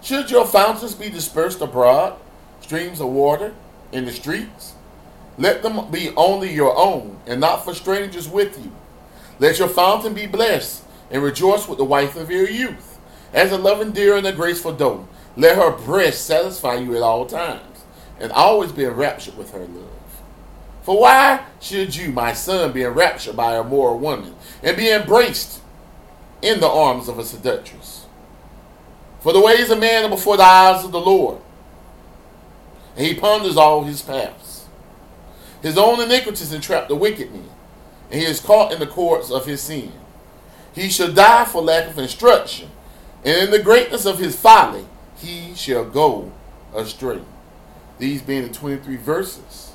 [0.00, 2.16] Should your fountains be dispersed abroad,
[2.60, 3.52] streams of water
[3.90, 4.74] in the streets?
[5.38, 8.70] Let them be only your own, and not for strangers with you.
[9.40, 12.98] Let your fountain be blessed, and rejoice with the wife of your youth.
[13.32, 15.06] As a loving deer and a graceful doe,
[15.36, 17.84] let her breast satisfy you at all times,
[18.18, 19.88] and always be enraptured with her love.
[20.82, 25.60] For why should you, my son, be enraptured by a immoral woman and be embraced
[26.40, 28.06] in the arms of a seductress?
[29.20, 31.38] For the ways of man are before the eyes of the Lord,
[32.96, 34.66] and he ponders all his paths.
[35.62, 37.48] His own iniquities entrap the wicked man,
[38.10, 39.92] and he is caught in the cords of his sin.
[40.74, 42.70] He shall die for lack of instruction,
[43.24, 46.32] and in the greatness of his folly he shall go
[46.74, 47.20] astray.
[47.98, 49.72] These being the 23 verses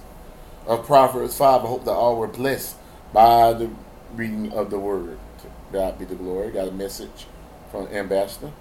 [0.65, 1.63] of Proverbs 5.
[1.63, 2.75] I hope that all were blessed
[3.13, 3.69] by the
[4.13, 5.17] reading of the word.
[5.71, 6.51] God be the glory.
[6.51, 7.27] Got a message
[7.71, 8.51] from Ambassador.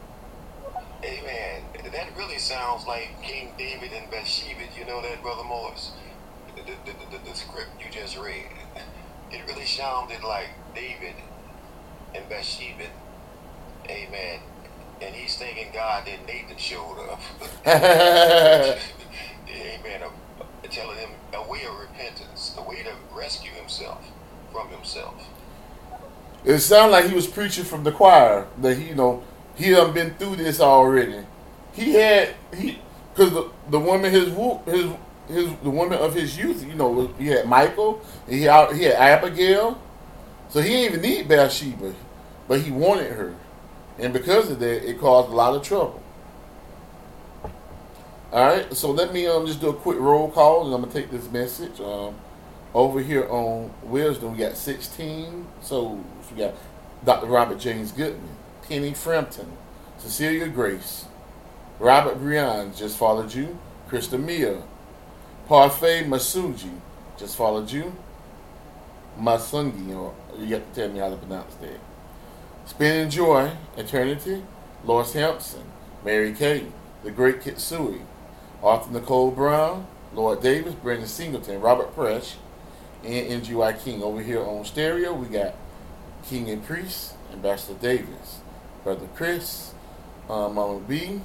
[1.03, 1.63] Amen.
[1.93, 4.63] That really sounds like King David and Bathsheba.
[4.79, 5.93] You know that, Brother Morris?
[6.57, 8.47] The, the, the, the script you just read.
[9.31, 11.15] It really sounded like David
[12.17, 12.85] and Bathsheba.
[13.89, 14.41] Amen.
[15.01, 17.21] And he's thinking God that Nathan showed up.
[19.49, 20.01] Amen.
[20.71, 24.05] Telling him a way of repentance, a way to rescue himself
[24.53, 25.15] from himself.
[26.45, 29.23] It sounded like he was preaching from the choir that he, you know,
[29.57, 31.25] he done been through this already.
[31.73, 32.79] He had he
[33.15, 34.29] because the the woman his
[34.67, 34.93] his
[35.29, 38.95] his the woman of his youth, you know, he had Michal, he had he had
[38.95, 39.81] Abigail,
[40.49, 41.95] so he didn't even need Bathsheba,
[42.49, 43.35] but he wanted her,
[43.99, 46.03] and because of that, it caused a lot of trouble.
[48.33, 50.93] All right, so let me um just do a quick roll call, and I'm gonna
[50.93, 51.81] take this message.
[51.81, 52.15] Um,
[52.75, 56.05] over here on Wisdom, we got 16 souls.
[56.31, 56.55] We got
[57.05, 57.27] Dr.
[57.27, 58.37] Robert James Goodman,
[58.69, 59.51] Penny Frampton,
[59.99, 61.07] Cecilia Grace,
[61.79, 64.63] Robert Brian just followed you, Krista Mia,
[65.47, 66.73] Parfait Masuji
[67.19, 67.95] just followed you,
[69.19, 71.81] Masungi, or you have to tell me how to pronounce that.
[72.67, 74.43] Spinning Joy, Eternity,
[74.85, 75.63] Lois Hampson,
[76.05, 76.67] Mary Kay,
[77.05, 78.01] The Great Kitsui,
[78.63, 82.35] Arthur Nicole Brown, Lord Davis, Brendan Singleton, Robert Presh,
[83.05, 84.03] and NGY King.
[84.03, 85.55] Over here on stereo, we got
[86.29, 88.41] King and Priest, Ambassador Davis,
[88.83, 89.73] Brother Chris,
[90.29, 91.21] um, Mama B,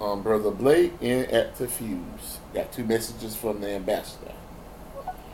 [0.00, 2.38] um, Brother Blake, and at the Fuse.
[2.52, 4.32] Got two messages from the ambassador.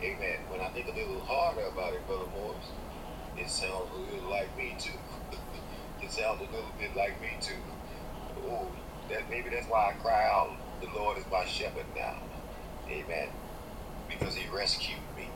[0.03, 0.39] Amen.
[0.49, 2.67] When I think a little harder about it, Brother Morris,
[3.41, 4.99] it sounds a little like me too.
[6.03, 7.55] it sounds a little bit like me too.
[8.47, 8.66] Oh,
[9.09, 12.16] that maybe that's why I cry out, the Lord is my shepherd now.
[12.88, 13.28] Amen.
[14.09, 15.28] Because he rescued me.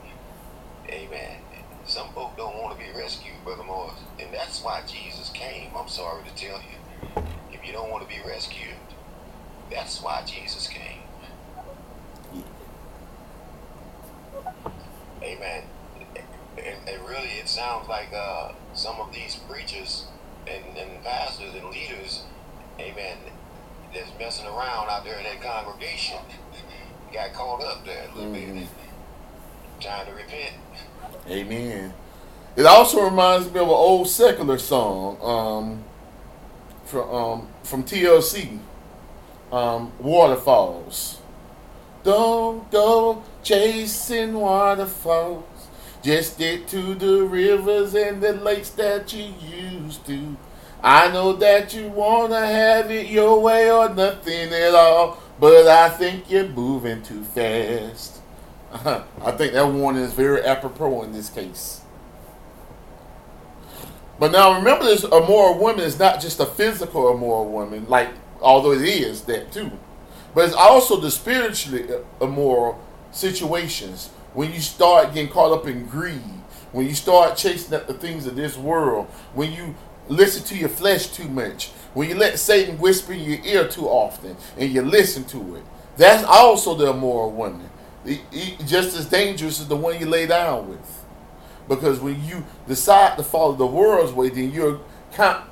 [0.87, 1.37] Amen.
[1.85, 3.99] Some folk don't want to be rescued, Brother Morris.
[4.19, 7.23] And that's why Jesus came, I'm sorry to tell you.
[7.51, 8.75] If you don't want to be rescued,
[9.71, 11.01] that's why Jesus came.
[15.21, 15.63] Amen.
[16.65, 20.05] And, and really, it sounds like uh, some of these preachers
[20.47, 22.23] and, and pastors and leaders,
[22.79, 23.17] amen,
[23.93, 26.17] that's messing around out there in that congregation
[27.13, 28.59] got caught up there a little Mhm.
[28.59, 28.67] bit.
[29.79, 30.53] Trying to repent.
[31.29, 31.93] Amen.
[32.55, 35.83] It also reminds me of an old secular song um,
[36.85, 38.59] from um, from TLC,
[39.51, 41.19] um, Waterfalls.
[42.03, 45.43] Don't go chasing waterfalls.
[46.05, 50.37] Just stick to the rivers and the lakes that you used to.
[50.83, 55.89] I know that you wanna have it your way or nothing at all, but I
[55.89, 58.19] think you're moving too fast.
[58.71, 61.81] I think that warning is very apropos in this case.
[64.19, 68.09] But now remember, this immoral woman is not just a physical immoral woman, like
[68.41, 69.71] although it is that too,
[70.35, 71.87] but it's also the spiritually
[72.21, 72.79] immoral
[73.11, 76.21] situations when you start getting caught up in greed,
[76.71, 79.73] when you start chasing the things of this world, when you
[80.09, 83.87] listen to your flesh too much, when you let Satan whisper in your ear too
[83.87, 85.63] often and you listen to it.
[85.95, 87.69] That's also the immoral one.
[88.65, 91.05] Just as dangerous as the one you lay down with.
[91.69, 94.81] Because when you decide to follow the world's way, then you're
[95.13, 95.47] con-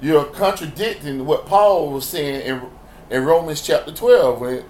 [0.00, 2.62] you're contradicting what Paul was saying in
[3.10, 4.64] in Romans chapter twelve when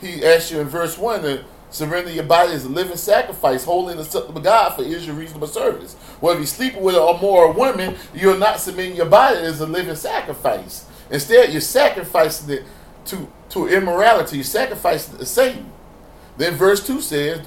[0.00, 1.44] he asked you in verse one to
[1.74, 5.48] surrender your body as a living sacrifice, holy and acceptable God for is your reasonable
[5.48, 5.96] service.
[6.22, 9.96] If you're sleeping with a moral woman, you're not submitting your body as a living
[9.96, 10.86] sacrifice.
[11.10, 12.62] Instead, you're sacrificing it
[13.06, 14.36] to to immorality.
[14.36, 15.70] You're sacrificing it to Satan.
[16.36, 17.46] Then verse 2 says,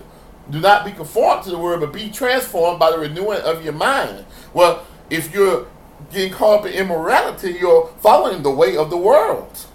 [0.50, 3.74] Do not be conformed to the world, but be transformed by the renewing of your
[3.74, 4.26] mind.
[4.54, 5.68] Well, if you're
[6.12, 9.66] getting caught up in immorality, you're following the way of the world.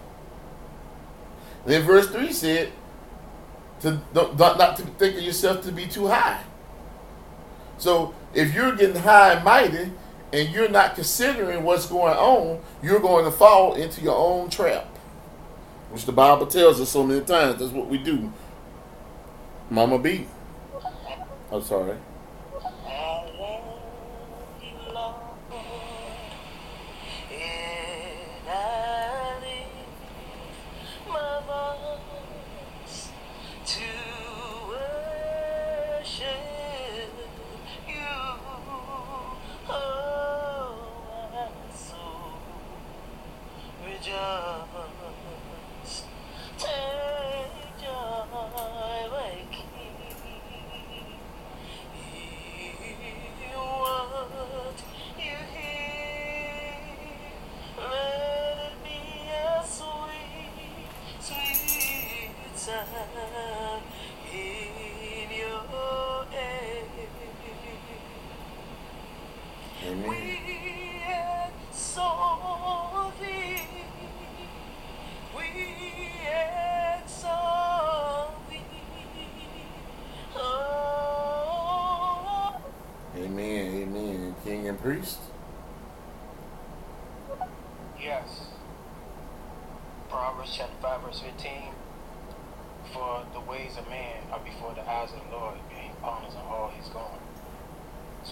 [1.65, 2.73] Then verse 3 said,
[3.83, 6.43] to not, not to think of yourself to be too high.
[7.79, 9.91] So if you're getting high and mighty
[10.33, 14.87] and you're not considering what's going on, you're going to fall into your own trap.
[15.91, 17.59] Which the Bible tells us so many times.
[17.59, 18.33] That's what we do.
[19.69, 20.27] Mama B.
[21.51, 21.97] I'm sorry.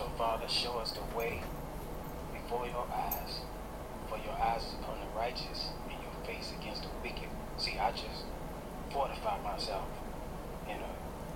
[0.00, 1.42] So, Father, show us the way
[2.32, 3.40] before your eyes.
[4.08, 7.28] For your eyes is upon the righteous, and your face against the wicked.
[7.58, 8.24] See, I just
[8.90, 9.84] fortify myself
[10.66, 10.88] in uh,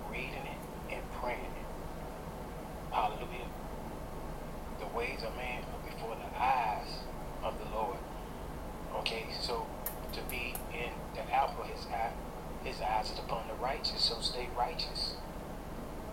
[0.09, 2.91] reading it and praying it.
[2.91, 3.45] Hallelujah.
[4.79, 7.05] The ways of man are before the eyes
[7.43, 7.99] of the Lord.
[8.95, 9.67] Okay, so
[10.11, 12.13] to be in the of his eye,
[12.63, 15.17] his eyes is upon the righteous, so stay righteous.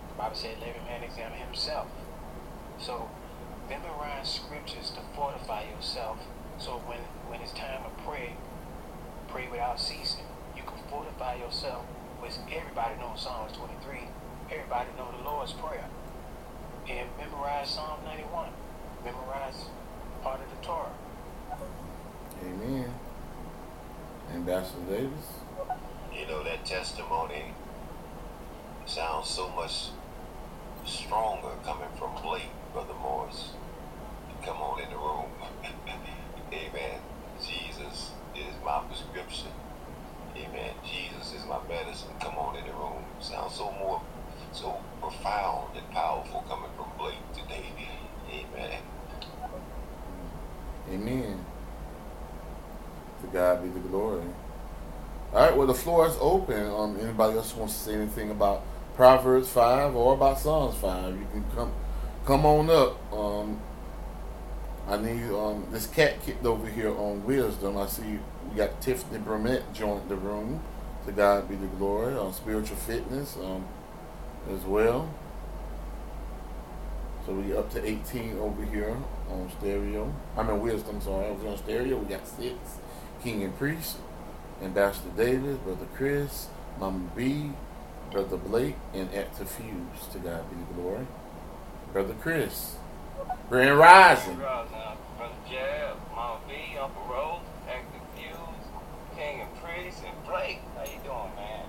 [0.09, 1.87] The Bible said, let every man examine himself.
[2.85, 3.09] So
[3.69, 6.17] memorize scriptures to fortify yourself.
[6.59, 8.33] So when, when it's time to pray,
[9.29, 10.25] pray without ceasing.
[10.55, 11.85] You can fortify yourself
[12.21, 13.99] with everybody knows Psalms 23.
[14.51, 15.85] Everybody know the Lord's Prayer.
[16.89, 18.49] And memorize Psalm 91.
[19.05, 19.65] Memorize
[20.21, 20.91] part of the Torah.
[22.43, 22.93] Amen.
[24.33, 25.25] Ambassador Davis.
[26.13, 27.53] You know, that testimony
[28.85, 29.89] sounds so much
[30.85, 33.51] stronger coming from Blake, Brother Morris.
[34.43, 35.29] Come on in the room.
[36.51, 36.99] Amen.
[37.39, 39.51] Jesus is my prescription.
[40.35, 40.73] Amen.
[40.83, 42.09] Jesus is my medicine.
[42.19, 43.05] Come on in the room.
[43.21, 44.01] Sounds so more,
[44.51, 47.65] so profound and powerful coming from Blake today.
[48.31, 48.81] Amen.
[50.89, 51.45] Amen.
[53.21, 54.23] To God be the glory.
[55.31, 56.67] All right, well, the floor is open.
[56.71, 58.63] Um, anybody else wants to say anything about
[58.95, 61.71] Proverbs 5 or about Psalms 5, you can come
[62.25, 63.13] come on up.
[63.13, 63.59] Um,
[64.87, 67.77] I need um, this cat kicked over here on wisdom.
[67.77, 68.19] I see
[68.49, 70.61] we got Tiffany Brummett joined the room.
[71.05, 73.65] To God be the glory on spiritual fitness um,
[74.49, 75.13] as well.
[77.25, 78.95] So we up to 18 over here
[79.29, 80.13] on stereo.
[80.37, 81.27] I mean wisdom, sorry.
[81.27, 82.55] I was on stereo, we got six.
[83.21, 83.97] King and Priest,
[84.61, 86.47] Ambassador Davis, Brother Chris,
[86.79, 87.51] Mama B,
[88.11, 90.07] Brother Blake, and Active Fuse.
[90.11, 91.07] To God be the glory.
[91.93, 92.73] Brother Chris.
[93.49, 94.37] Grand Rising.
[94.37, 94.65] Brother
[95.47, 98.65] Jab, Mama B, Uncle Rose, Active Fuse,
[99.15, 100.61] King and Priest, and Blake.
[100.75, 101.65] How you doing, man?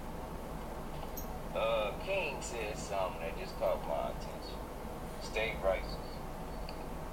[1.54, 4.56] Uh, King said something that just caught my attention.
[5.20, 5.92] Stay righteous.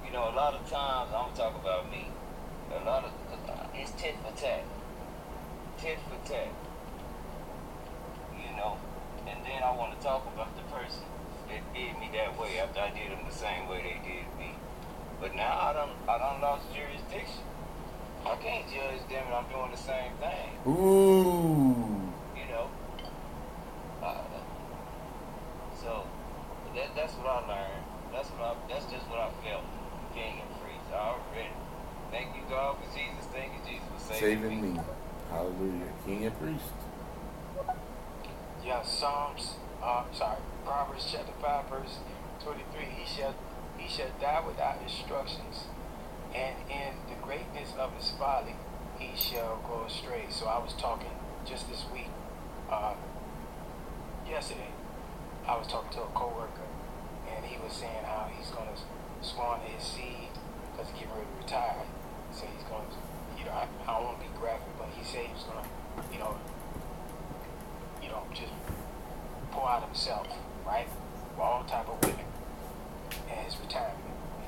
[0.06, 2.08] You know, a lot of times, I'm talk about me.
[2.74, 3.12] A lot of
[3.46, 4.64] uh, it's tit for tat,
[5.76, 6.48] tit for tat.
[8.32, 8.78] You know,
[9.28, 11.04] and then I want to talk about the person
[11.52, 14.56] that did me that way after I did them the same way they did me.
[15.20, 17.44] But now I don't, I don't lost jurisdiction.
[18.24, 20.48] I can't judge them and I'm doing the same thing.
[20.66, 22.08] Ooh.
[22.32, 22.70] You know.
[24.02, 24.24] Uh,
[25.80, 26.06] so
[26.74, 27.84] that, that's what I learned.
[28.12, 29.64] That's what I, that's just what I felt.
[30.14, 30.88] King and priest.
[30.92, 31.52] I already.
[32.10, 33.24] Thank you God for Jesus.
[33.32, 34.80] Thank you Jesus for saving, Saving me.
[35.30, 35.92] Hallelujah.
[36.04, 36.91] King and Priest.
[38.64, 41.98] Yeah, Psalms, uh, sorry, Proverbs chapter 5, verse
[42.44, 42.84] 23.
[42.94, 43.34] He shall,
[43.76, 45.66] he shall die without instructions,
[46.32, 48.54] and in the greatness of his folly
[49.00, 50.26] he shall go astray.
[50.30, 51.10] So I was talking
[51.44, 52.06] just this week,
[52.70, 52.94] uh,
[54.30, 54.70] yesterday,
[55.44, 56.70] I was talking to a coworker,
[57.34, 60.30] and he was saying how he's going to squander his seed
[60.70, 61.82] because he's getting ready to retire.
[62.30, 62.98] So he's going to,
[63.40, 65.66] you know, I, I don't want to be graphic, but he said he was going
[65.66, 65.68] to,
[66.14, 66.38] you know,
[68.34, 68.52] just
[69.50, 70.26] pour out himself,
[70.66, 70.86] right?
[71.38, 72.24] All type of women
[73.30, 73.98] and his retirement.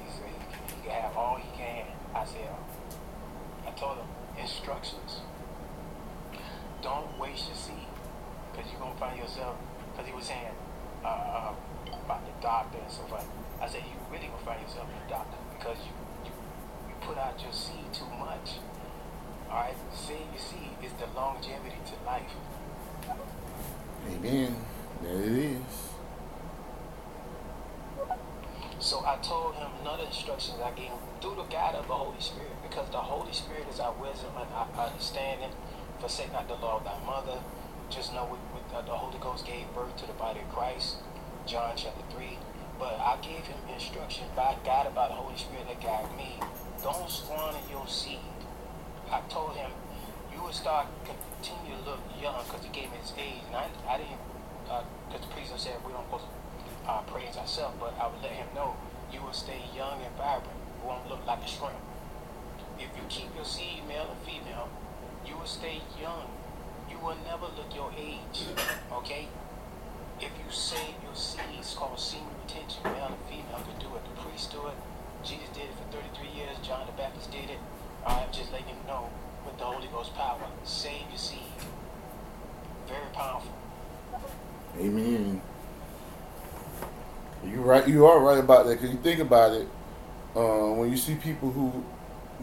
[0.02, 0.30] He said
[0.68, 1.86] he can, have all he can.
[2.14, 2.48] I said,
[3.66, 4.06] I told him
[4.38, 5.20] instructions.
[6.82, 7.88] Don't waste your seed
[8.52, 9.56] because you're gonna find yourself.
[9.92, 10.52] Because he was saying,
[11.04, 11.54] uh, uh,
[12.04, 13.28] about the doctor and stuff like.
[13.60, 15.94] I said you really gonna find yourself in the doctor because you
[16.24, 16.32] you,
[16.88, 18.60] you put out your seed too much.
[19.48, 22.34] All right, save your seed is the longevity to life.
[24.08, 24.56] Amen.
[25.02, 25.84] There it is.
[28.78, 32.20] So I told him another instructions I gave him through the guide of the Holy
[32.20, 35.50] Spirit, because the Holy Spirit is our wisdom and our understanding.
[36.00, 37.40] Forsake not the law of thy mother.
[37.88, 40.96] Just know what, the, the Holy Ghost gave birth to the body of Christ,
[41.46, 42.38] John chapter 3.
[42.78, 46.36] But I gave him instruction by God, by the Holy Spirit that guided me.
[46.82, 48.18] Don't squander your seed.
[49.10, 49.70] I told him
[50.54, 53.42] start continue to look young because he gave his age.
[53.50, 54.22] And I, I didn't,
[55.10, 58.32] because the priest said we don't supposed to uh, praise ourselves, but I would let
[58.32, 58.76] him know
[59.12, 60.54] you will stay young and vibrant.
[60.78, 61.82] You won't look like a shrimp.
[62.78, 64.70] If you keep your seed, male and female,
[65.26, 66.30] you will stay young.
[66.88, 68.46] You will never look your age.
[68.92, 69.28] Okay?
[70.20, 72.82] If you save your seed, it's called semen retention.
[72.84, 74.02] Male and female can do it.
[74.06, 74.78] The priest do it.
[75.24, 76.56] Jesus did it for 33 years.
[76.62, 77.58] John the Baptist did it.
[78.06, 79.10] I'm just letting you know
[79.44, 80.40] with the Holy Ghost power.
[80.64, 81.38] Save your seed.
[82.86, 83.52] Very powerful.
[84.78, 85.40] Amen.
[87.46, 87.86] You right.
[87.86, 89.68] You are right about that because you think about it.
[90.34, 91.84] Uh, when you see people who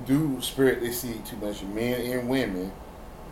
[0.05, 2.71] do spirit their seed too much, men and women,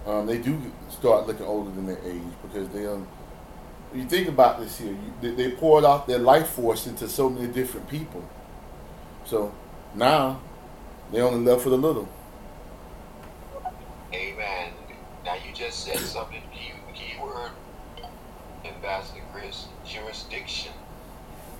[0.06, 0.60] um, they do
[0.90, 3.08] start looking older than their age because they um.
[3.94, 4.92] You think about this here.
[4.92, 8.24] You, they, they poured out their life force into so many different people.
[9.26, 9.52] So
[9.96, 10.42] now
[11.12, 12.08] they only left for the little.
[14.14, 14.72] Amen.
[15.24, 17.52] Now you just said something key keyword,
[18.66, 20.74] Ambassador Chris, jurisdiction.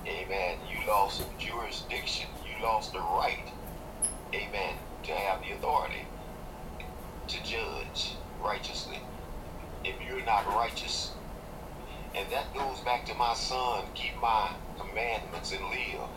[0.06, 0.58] Amen.
[0.68, 2.28] You lost jurisdiction.
[2.44, 3.52] You lost the right.
[4.34, 4.74] Amen.
[5.04, 6.06] To have the authority
[7.28, 8.98] to judge righteously.
[9.84, 11.12] If you're not righteous,
[12.14, 16.08] and that goes back to my son, keep my commandments and live.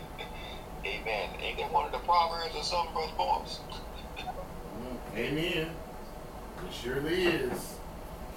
[0.84, 1.30] Amen.
[1.40, 3.60] Ain't that one of the proverbs or something, Brother Boss?
[5.18, 5.66] Amen.
[5.66, 7.74] It surely is.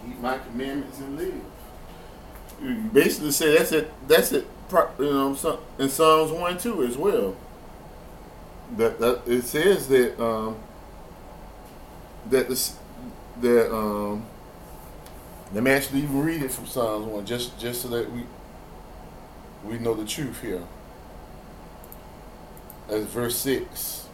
[0.04, 1.42] Keep my commandments and live.
[2.62, 3.92] You basically say that's it.
[4.08, 4.48] That's it.
[4.72, 7.36] You know, in Psalms one two as well.
[8.78, 10.56] That, that it says that um,
[12.30, 12.78] that this
[13.42, 14.26] that um,
[15.54, 18.24] let me actually even read it from Psalms one just just so that we
[19.64, 20.64] we know the truth here.
[22.88, 24.08] That's verse six.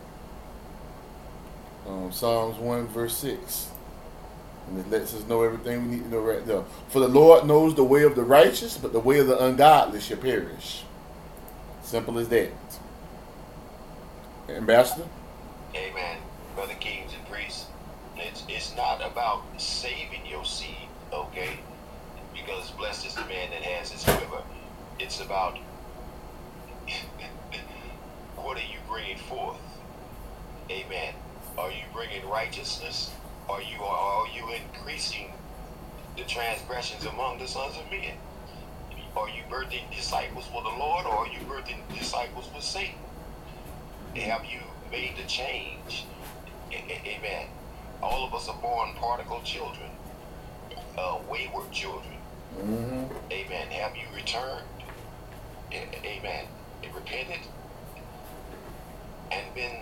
[1.88, 3.69] Um, Psalms 1, verse 6.
[4.68, 6.64] And it lets us know everything we need to know right there.
[6.89, 10.01] For the Lord knows the way of the righteous, but the way of the ungodly
[10.01, 10.84] shall perish.
[11.81, 12.51] Simple as that.
[14.49, 15.07] Ambassador?
[15.73, 16.18] Amen.
[16.55, 17.68] Brother Kings and priests,
[18.18, 21.59] it's, it's not about saving your seed, okay?
[22.34, 24.43] Because blessed is the man that has his quiver.
[24.99, 25.57] It's about
[28.35, 29.59] what are you bringing forth?
[30.69, 31.14] Amen.
[31.57, 33.09] Are you bringing righteousness?
[33.49, 35.31] Are you are you increasing
[36.15, 38.13] the transgressions among the sons of men?
[39.15, 42.99] Are you birthing disciples for the Lord or are you birthing disciples for Satan?
[44.15, 44.59] Have you
[44.91, 46.05] made the change?
[46.71, 47.47] Amen.
[48.03, 49.89] All of us are born particle children,
[50.95, 52.17] uh, wayward children.
[52.55, 53.31] Mm-hmm.
[53.31, 53.67] Amen.
[53.69, 54.67] Have you returned?
[55.73, 56.45] Amen.
[56.84, 57.39] And repented
[59.31, 59.77] and been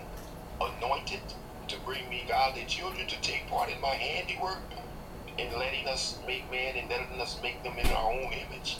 [0.61, 1.19] anointed
[1.68, 4.60] to bring me godly children to take part in my handiwork
[5.38, 8.78] in letting us make man and letting us make them in our own image.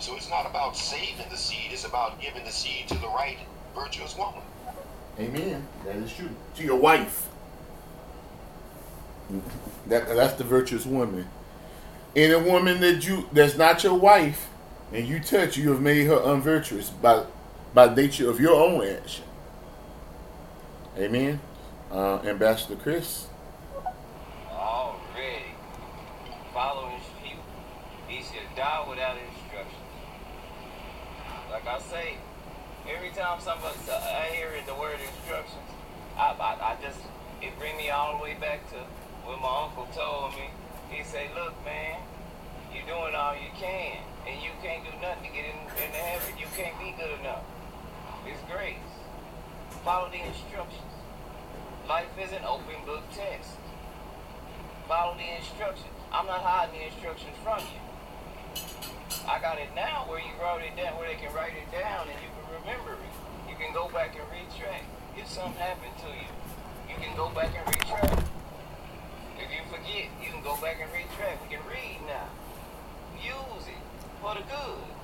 [0.00, 3.38] So it's not about saving the seed, it's about giving the seed to the right
[3.74, 4.42] virtuous woman.
[5.18, 5.66] Amen.
[5.84, 6.30] That is true.
[6.56, 7.28] To your wife.
[9.86, 11.26] That that's the virtuous woman.
[12.16, 14.48] Any woman that you that's not your wife
[14.92, 17.24] and you touch, you have made her unvirtuous by
[17.72, 19.24] by nature of your own action.
[20.96, 21.40] Amen.
[21.90, 23.26] Uh, Ambassador Chris.
[24.48, 25.50] Already.
[26.52, 27.36] Following few.
[28.06, 29.82] He should die without instruction.
[31.50, 32.14] Like I say,
[32.88, 35.66] every time somebody I hear the word instructions,
[36.16, 37.00] I, I, I just
[37.42, 38.76] it bring me all the way back to
[39.26, 40.46] what my uncle told me.
[40.90, 41.98] He say, "Look, man,
[42.72, 43.98] you're doing all you can,
[44.28, 46.38] and you can't do nothing to get in into heaven.
[46.38, 47.42] You can't be good enough.
[48.26, 48.93] It's grace.
[49.84, 50.96] Follow the instructions.
[51.86, 53.52] Life is an open book test.
[54.88, 55.92] Follow the instructions.
[56.10, 57.84] I'm not hiding the instructions from you.
[59.28, 62.08] I got it now where you wrote it down, where they can write it down
[62.08, 63.12] and you can remember it.
[63.44, 64.88] You can go back and retrack.
[65.20, 66.32] If something happened to you,
[66.88, 68.24] you can go back and retrack.
[69.36, 71.44] If you forget, you can go back and retrack.
[71.44, 72.32] We can read now.
[73.20, 73.84] Use it
[74.24, 74.94] for the good.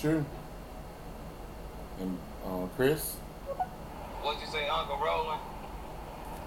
[0.00, 0.24] True.
[2.00, 3.16] And uh, Chris,
[4.22, 5.40] What'd you say, Uncle Roland?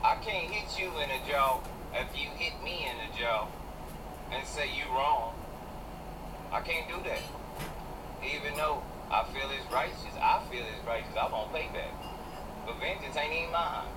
[0.03, 1.59] I can't hit you in the jaw
[1.93, 3.47] if you hit me in the jaw
[4.31, 5.33] and say you wrong.
[6.51, 7.21] I can't do that.
[8.23, 11.15] Even though I feel it's righteous, I feel it's righteous.
[11.19, 11.91] I won't pay back.
[12.65, 13.87] But vengeance ain't even mine.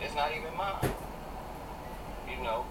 [0.00, 0.94] It's not even mine.
[2.28, 2.66] You know,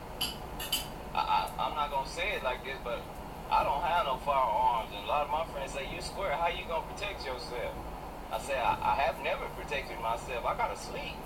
[1.14, 3.02] I, I, I'm not gonna say it like this, but
[3.52, 6.34] I don't have no firearms, and a lot of my friends say, "You square?
[6.34, 7.74] How you gonna protect yourself?"
[8.32, 10.46] I say, I, I have never protected myself.
[10.46, 11.18] I gotta sleep.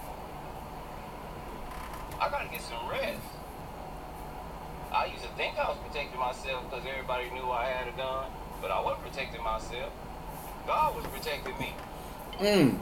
[2.19, 3.19] I gotta get some rest.
[4.93, 8.31] I used to think I was protecting myself because everybody knew I had a gun,
[8.61, 9.91] but I wasn't protecting myself.
[10.65, 11.73] God was protecting me.
[12.39, 12.79] mm,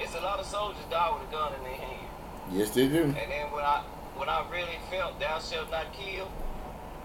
[0.00, 2.08] It's a lot of soldiers die with a gun in their hand.
[2.50, 3.04] yes they do.
[3.04, 3.82] And then when I
[4.16, 6.26] when I really felt thou shalt not kill,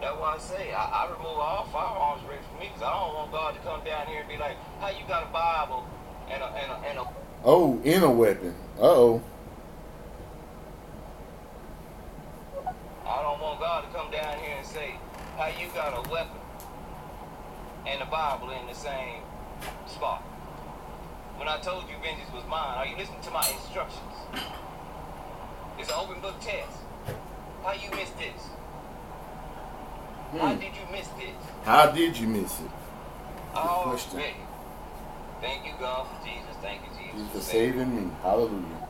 [0.06, 3.16] that's why I say I, I remove all firearms ready for me because I don't
[3.16, 5.84] want God to come down here and be like, how you got a Bible
[6.30, 7.06] and a and a, and a
[7.44, 8.54] Oh, in a weapon.
[8.78, 9.24] Uh oh.
[13.08, 14.96] I don't want God to come down here and say,
[15.38, 16.38] how you got a weapon
[17.88, 19.22] and a Bible in the same
[19.88, 20.22] spot.
[21.38, 24.14] When I told you vengeance was mine, are you listening to my instructions?
[25.80, 26.78] It's an open book test.
[27.64, 28.42] How you missed this?
[30.40, 30.60] How Hmm.
[30.60, 31.34] did you miss it?
[31.64, 32.72] How did you miss it?
[33.56, 34.18] Oh, question.
[34.20, 34.34] ready.
[35.42, 36.56] Thank you, God, for Jesus.
[36.62, 38.12] Thank you, Jesus, He's for saving me.
[38.22, 38.88] Hallelujah.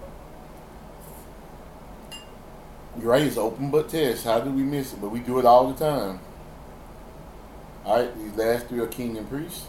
[2.99, 4.23] You're right, it's open but test.
[4.23, 5.01] How do we miss it?
[5.01, 6.19] But we do it all the time.
[7.85, 9.65] Alright, these last three are king and priest.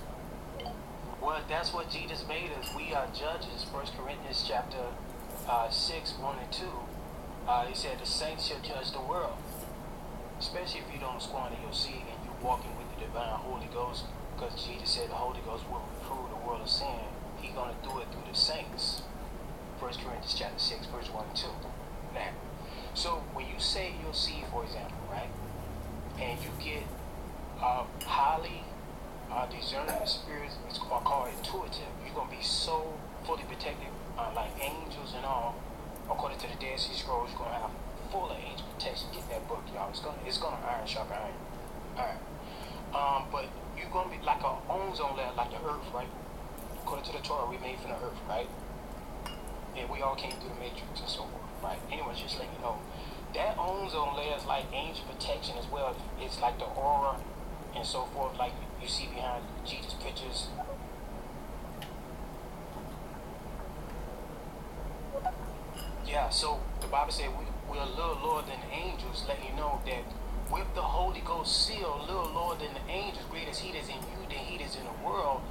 [1.20, 2.72] Well, that's what Jesus made us.
[2.74, 3.66] We are judges.
[3.72, 4.78] First Corinthians chapter
[5.48, 6.64] uh, 6, 1 and 2.
[7.48, 9.34] Uh, he said the saints shall judge the world.
[10.38, 14.04] Especially if you don't squander your seed and you're walking with the divine Holy Ghost.
[14.36, 17.00] Because Jesus said the Holy Ghost will reprove the world of sin.
[17.40, 19.02] He's going to do it through the saints.
[19.80, 21.46] First Corinthians chapter 6, verse 1 and 2.
[22.14, 22.30] Now,
[22.94, 25.28] so when you say your seed, for example, right?
[26.20, 26.84] And you get
[27.60, 28.64] uh, highly
[29.30, 30.56] uh, discerning spirits
[30.90, 31.92] are called intuitive.
[32.04, 32.94] You're gonna be so
[33.24, 33.88] fully protected,
[34.18, 35.54] uh, like angels and all.
[36.08, 37.70] According to the Dead Sea Scrolls, you're gonna have
[38.10, 39.08] full of angel protection.
[39.12, 39.90] Get that book, y'all.
[39.90, 41.34] It's gonna it's gonna iron sharpen iron.
[41.96, 42.22] Alright.
[42.94, 43.46] Um, but
[43.76, 46.08] you're gonna be like our own zone layer, like the earth, right?
[46.82, 48.48] According to the Torah, we made from the earth, right?
[49.76, 51.78] And we all came through the matrix and so forth, right?
[51.92, 52.78] Anyways, just let you know.
[53.34, 55.94] That ozone layer is like angel protection as well.
[56.20, 57.16] It's like the aura
[57.74, 60.48] and so forth, like you see behind Jesus pictures.
[66.06, 70.04] Yeah, so the Bible said we, we're little lower than angels, letting you know that
[70.50, 73.96] with the Holy Ghost seal, little lower than the angels, great as he is in
[73.96, 75.42] you, than he is in the world.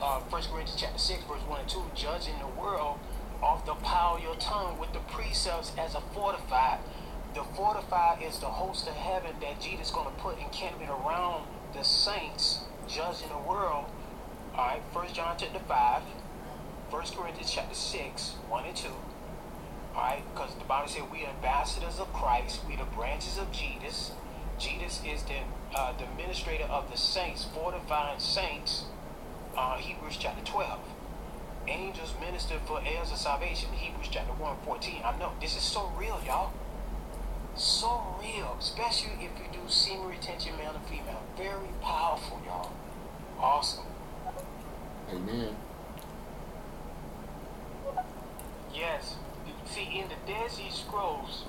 [0.00, 2.98] Uh, 1 Corinthians chapter 6, verse 1 and 2, judging the world
[3.42, 6.78] off the power of your tongue with the precepts as a fortified.
[7.34, 11.46] The fortified is the host of heaven that Jesus is going to put encampment around
[11.74, 13.86] the saints, judging the world.
[14.56, 16.02] All right, 1 John chapter 5,
[16.90, 18.88] 1 Corinthians chapter 6, 1 and 2.
[19.94, 24.12] Right, because the Bible said we are ambassadors of Christ, We're the branches of Jesus.
[24.58, 25.38] Jesus is the
[25.74, 28.84] uh, the administrator of the saints, fortifying saints.
[29.56, 30.78] Uh, Hebrews chapter 12.
[31.66, 33.70] Angels minister for heirs of salvation.
[33.72, 35.02] Hebrews chapter 1, 14.
[35.04, 36.52] I know this is so real, y'all.
[37.56, 41.22] So real, especially if you do semen retention, male and female.
[41.36, 42.72] Very powerful, y'all.
[43.38, 43.84] Awesome.
[45.12, 45.56] Amen.
[48.74, 49.14] Yes.
[49.70, 51.44] See, in the Dead Sea Scrolls,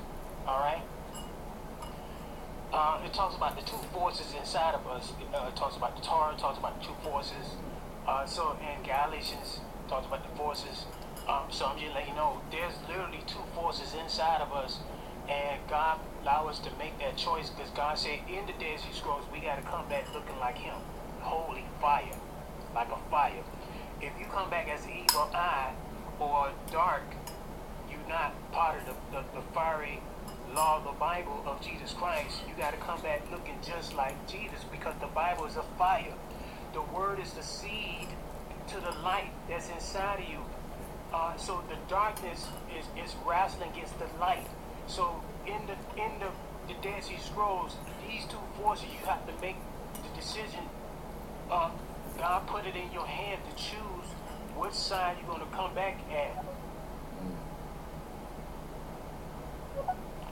[0.46, 0.84] all right,
[2.72, 5.12] uh, it talks about the two forces inside of us.
[5.34, 7.56] Uh, it talks about the Torah, talks about the two forces.
[8.08, 10.86] Uh, so in Galatians, talks about the forces.
[11.28, 14.78] Um, so I'm just letting you know, there's literally two forces inside of us,
[15.28, 18.94] and God allow us to make that choice because God said in the Dead Sea
[18.94, 20.78] Scrolls, we got to come back looking like Him,
[21.22, 22.16] holy fire,
[22.76, 23.44] like a fire.
[24.00, 25.74] If you come back as evil eye
[26.20, 27.04] or dark,
[28.12, 30.02] not part of the, the, the fiery
[30.54, 32.42] law of the Bible of Jesus Christ.
[32.48, 36.14] You got to come back looking just like Jesus because the Bible is a fire.
[36.74, 38.10] The word is the seed
[38.68, 40.40] to the light that's inside of you.
[41.14, 42.48] Uh, so the darkness
[42.78, 44.48] is, is wrestling against the light.
[44.88, 46.30] So in the in the,
[46.68, 47.76] the Dead Sea Scrolls,
[48.08, 49.56] these two forces, you have to make
[49.94, 50.64] the decision.
[51.50, 51.72] Uh,
[52.18, 54.08] God put it in your hand to choose
[54.56, 56.51] which side you're going to come back at.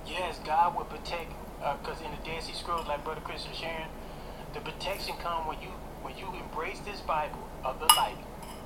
[0.10, 1.31] Yes, God will protect,
[1.64, 3.86] uh, because in the Dead Sea Scrolls, like Brother Chris was sharing,
[4.53, 5.69] the protection come when you
[6.02, 8.18] when you embrace this Bible of the light,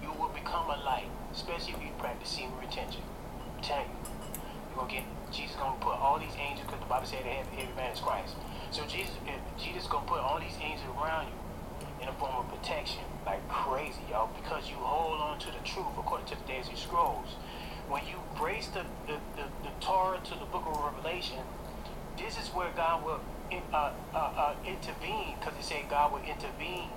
[0.01, 3.01] you will become a light, especially if you practice semen retention.
[3.57, 3.99] I'm telling you,
[4.71, 5.03] you're gonna get
[5.33, 7.99] Jesus gonna put all these angels because the Bible said that every, every man is
[7.99, 8.35] Christ.
[8.71, 11.35] So Jesus, if Jesus gonna put all these angels around you
[12.01, 15.91] in a form of protection, like crazy, y'all, because you hold on to the truth
[15.99, 17.35] according to the Dead Sea Scrolls.
[17.89, 21.39] When you embrace the, the, the, the Torah to the book of Revelation,
[22.17, 23.19] this is where God will
[23.51, 26.89] in, uh, uh, uh, intervene, because it said God will intervene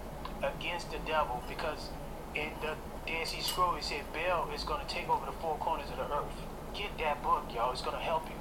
[0.43, 1.91] against the devil, because
[2.35, 2.75] in the
[3.07, 5.97] Dead Sea Scroll it said Baal is going to take over the four corners of
[5.97, 6.35] the earth.
[6.75, 7.73] Get that book, y'all.
[7.73, 8.37] It's going to help you.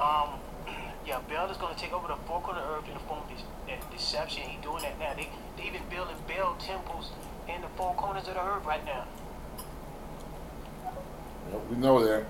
[0.00, 0.40] Um,
[1.06, 3.06] yeah, Baal is going to take over the four corners of the earth in the
[3.06, 4.42] form of deception.
[4.42, 5.14] He's doing that now.
[5.14, 7.10] They, they even building Baal temples
[7.48, 9.06] in the four corners of the earth right now.
[11.70, 12.24] We know that.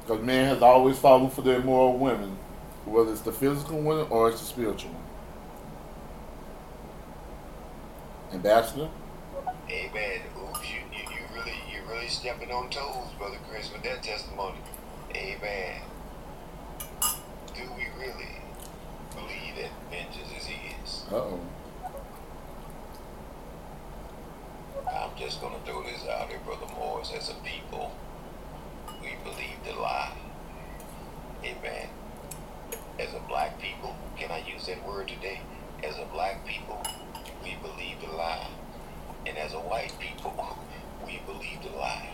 [0.00, 2.36] Because man has always fallen for the immoral women,
[2.84, 5.02] whether it's the physical one or it's the spiritual one.
[8.32, 8.88] Ambassador?
[9.68, 10.20] Amen.
[10.36, 14.58] Oops, you, you, you really you really stepping on toes, brother Chris, with that testimony.
[15.14, 15.80] Amen.
[17.00, 18.40] Do we really
[19.14, 21.04] believe that vengeance is his?
[21.10, 21.40] Uh oh.
[25.20, 27.12] Just gonna throw this out here, brother Morris.
[27.14, 27.94] As a people,
[29.02, 30.16] we believe the lie.
[31.44, 31.88] Amen.
[32.98, 35.42] As a black people, can I use that word today?
[35.84, 36.82] As a black people,
[37.44, 38.48] we believe the lie.
[39.26, 40.56] And as a white people,
[41.06, 42.08] we believe the lie.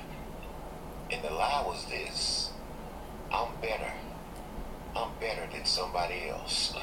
[1.13, 2.51] And the lie was this
[3.33, 3.93] I'm better.
[4.97, 6.75] I'm better than somebody else.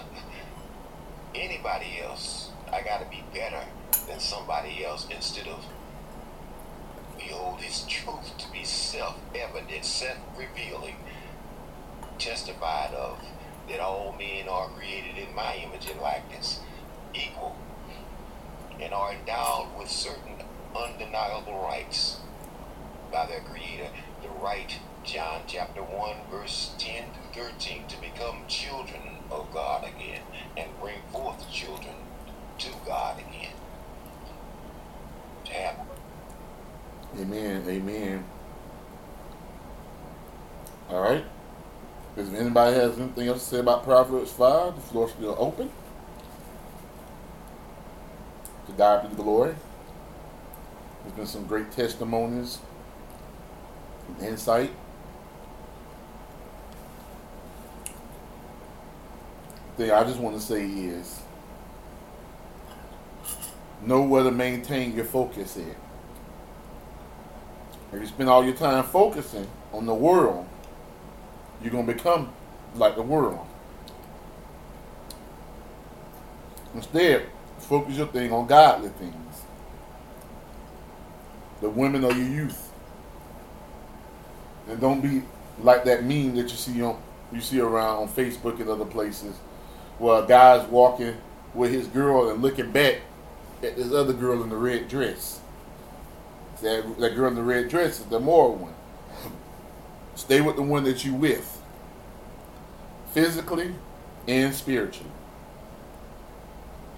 [1.35, 3.65] Anybody else, I gotta be better
[4.07, 5.65] than somebody else instead of
[7.25, 10.95] behold his truth to be self-evident, self-revealing,
[12.17, 13.19] testified of
[13.69, 16.59] that all men are created in my image and likeness,
[17.13, 17.55] equal,
[18.79, 20.43] and are endowed with certain
[20.75, 22.17] undeniable rights
[23.11, 23.89] by their creator.
[24.21, 29.01] The right, John chapter 1, verse 10 through 13, to become children
[29.31, 30.21] of God again
[30.57, 31.95] and bring forth children
[32.59, 33.53] to God again.
[35.45, 35.92] Tap.
[37.19, 37.63] Amen.
[37.67, 38.23] Amen.
[40.89, 41.25] All right.
[42.15, 45.71] If anybody has anything else to say about Proverbs 5, the floor is still open.
[48.67, 49.55] To God be the glory.
[51.03, 52.59] There's been some great testimonies
[54.07, 54.71] and insight.
[59.77, 61.21] Thing I just want to say is
[63.81, 65.82] know where to maintain your focus at.
[67.93, 70.47] If you spend all your time focusing on the world,
[71.61, 72.33] you're going to become
[72.75, 73.45] like the world.
[76.73, 77.27] Instead,
[77.59, 79.43] focus your thing on godly things.
[81.61, 82.71] The women of your youth.
[84.67, 85.23] And don't be
[85.59, 86.99] like that meme that you see on
[87.31, 89.35] you see around on Facebook and other places
[89.97, 91.15] where a guy's walking
[91.53, 93.01] with his girl and looking back
[93.63, 95.39] at this other girl in the red dress.
[96.63, 98.73] That, that girl in the red dress is the moral one.
[100.15, 101.61] Stay with the one that you with,
[103.11, 103.75] physically
[104.29, 105.11] and spiritually.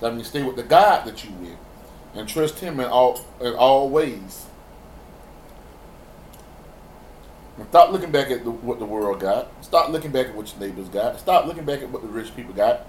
[0.02, 1.58] That means stay with the God that you with,
[2.14, 4.46] and trust Him in all in all ways.
[7.58, 9.48] And stop looking back at the, what the world got.
[9.66, 11.20] Stop looking back at what your neighbors got.
[11.20, 12.86] Stop looking back at what the rich people got.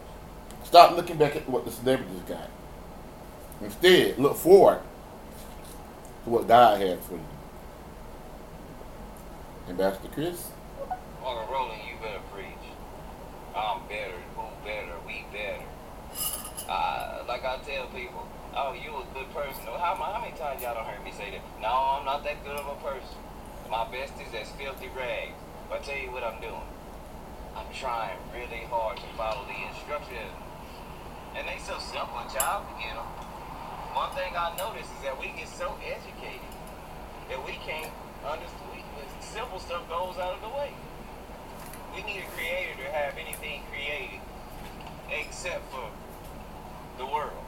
[0.65, 2.51] Stop looking back at what the celebrities got.
[3.63, 4.81] Instead, look forward
[6.27, 7.27] to what God had for you.
[9.69, 10.51] Ambassador Chris?
[11.25, 12.67] Uncle Roland, you better preach.
[13.55, 15.63] I'm better, who better, we better.
[16.69, 18.27] Uh, like I tell people,
[18.57, 19.63] oh, you a good person.
[19.79, 21.63] How, how many times y'all don't heard me say that?
[21.63, 23.17] No, I'm not that good of a person.
[23.71, 25.39] My best is as filthy rags.
[25.71, 26.67] But I tell you what I'm doing.
[27.55, 30.35] I'm trying really hard to follow the instructions.
[31.37, 33.26] And they so simple, child get them.
[33.97, 36.45] One thing I notice is that we get so educated
[37.31, 37.91] that we can't
[38.29, 38.85] understand.
[39.21, 40.75] Simple stuff goes out of the way.
[41.95, 44.21] We need a creator to have anything created
[45.09, 45.89] except for
[46.99, 47.41] the world.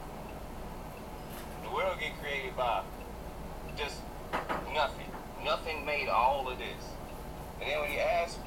[1.65, 2.81] The world get created by
[3.77, 4.01] just
[4.73, 5.13] nothing.
[5.45, 6.83] Nothing made all of this.
[7.61, 8.39] And then when you ask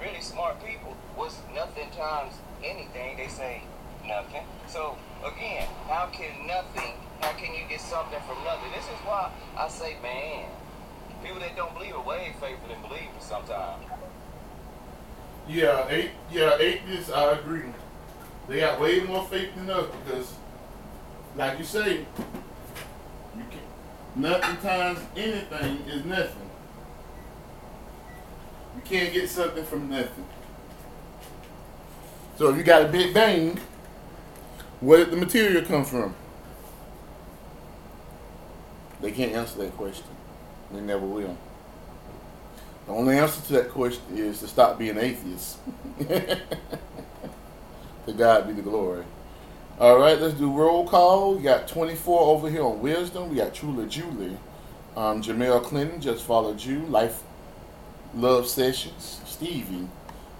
[0.00, 3.64] really smart people, what's nothing times anything, they say
[4.06, 4.44] nothing.
[4.68, 8.70] So again, how can nothing, how can you get something from nothing?
[8.74, 10.46] This is why I say, man,
[11.22, 13.84] people that don't believe are way faithful than believers sometimes.
[15.48, 16.10] Yeah, eight.
[16.30, 17.10] Yeah, atheists.
[17.10, 17.62] I agree.
[18.48, 20.34] They got way more faith than us because
[21.36, 21.98] like you say,
[23.36, 23.60] you can,
[24.16, 26.50] nothing times anything is nothing.
[28.76, 30.24] You can't get something from nothing.
[32.36, 33.58] So if you got a big bang,
[34.80, 36.14] where did the material come from?
[39.00, 40.06] They can't answer that question.
[40.72, 41.36] They never will.
[42.86, 45.58] The only answer to that question is to stop being atheists.
[45.98, 46.40] to
[48.16, 49.04] God be the glory.
[49.78, 51.34] All right, let's do roll call.
[51.34, 53.30] We got 24 over here on wisdom.
[53.30, 54.36] We got Trula Julie.
[54.96, 56.80] Um, Jamel Clinton just followed you.
[56.86, 57.22] Life
[58.14, 59.20] Love Sessions.
[59.24, 59.86] Stevie.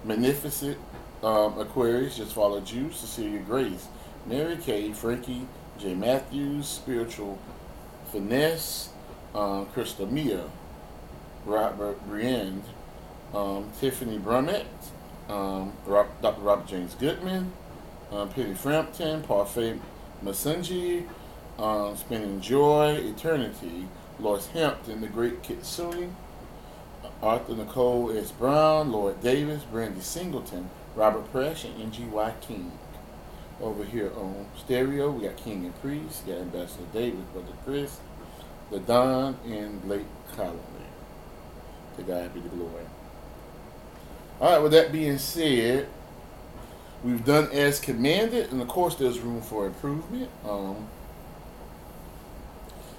[0.05, 0.79] Magnificent
[1.23, 2.91] um, Aquarius just followed you.
[2.91, 3.87] Cecilia Grace.
[4.27, 4.93] Mary Kay.
[4.93, 5.47] Frankie.
[5.79, 5.95] J.
[5.95, 6.67] Matthews.
[6.67, 7.39] Spiritual
[8.13, 8.91] Finesse.
[9.35, 10.45] Um, Krista Mia.
[11.45, 12.65] Robert Briand.
[13.35, 14.67] Um, Tiffany Brummett.
[15.29, 16.41] Um, Rob, Dr.
[16.41, 17.53] Robert James Goodman
[18.11, 19.79] um, Penny Frampton, Parfait
[20.25, 21.07] Masunji,
[21.59, 23.87] um, Spinning Joy, Eternity,
[24.19, 26.15] Lois Hampton, The Great Kitsune,
[27.23, 28.33] Arthur Nicole S.
[28.33, 32.35] Brown, Lloyd Davis, Brandy Singleton, Robert Presh, and N.G.Y.
[32.41, 32.73] King.
[33.61, 37.99] Over here on stereo, we got King and Priest, we got Ambassador Davis, Brother Chris,
[38.71, 40.07] the Don, and Lake
[40.37, 40.61] Colony.
[41.97, 42.85] To God be the glory.
[44.41, 45.89] All right, with that being said,
[47.05, 50.31] We've done as commanded, and of course, there's room for improvement.
[50.49, 50.89] Um,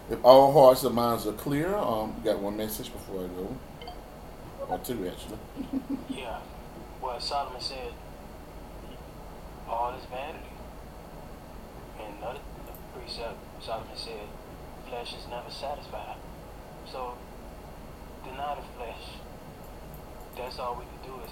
[0.09, 3.57] if all hearts and minds are clear, um, we got one message before I go,
[4.69, 5.39] or two actually.
[6.09, 6.39] Yeah.
[7.01, 7.93] what Solomon said,
[9.67, 10.48] all is vanity.
[12.19, 12.39] Another
[12.93, 14.27] precept, Solomon said,
[14.89, 16.17] flesh is never satisfied.
[16.91, 17.15] So,
[18.25, 19.15] deny the flesh.
[20.35, 21.31] That's all we can do is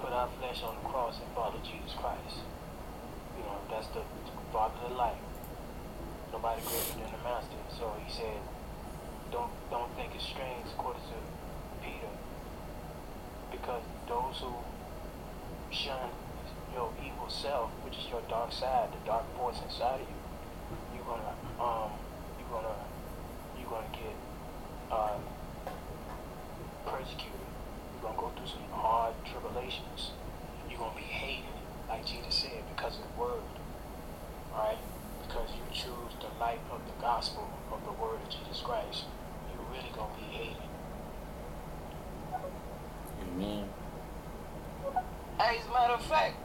[0.00, 2.42] put our flesh on the cross and follow Jesus Christ.
[3.38, 4.02] You know, that's the
[4.52, 5.22] father of life.
[6.32, 7.58] Nobody greater than the master.
[7.78, 8.42] So he said,
[9.30, 11.18] don't don't think it's strange, according to
[11.82, 12.10] Peter,
[13.50, 14.54] because those who
[15.70, 16.10] shun
[16.74, 20.20] your evil self, which is your dark side, the dark force inside of you,
[20.94, 21.90] you're gonna um
[22.38, 22.76] you're gonna
[23.58, 24.16] you're gonna get
[24.90, 25.18] uh,
[26.86, 27.44] persecuted
[28.04, 30.12] you're to go through some hard tribulations.
[30.68, 31.56] You're to be hated,
[31.88, 33.40] like Jesus said, because of the word.
[34.52, 34.76] Right?
[35.26, 39.04] Because you choose the light of the gospel of the word of Jesus Christ.
[39.48, 40.68] You're really to be hated.
[43.22, 43.68] Amen.
[45.40, 46.36] As a matter of fact,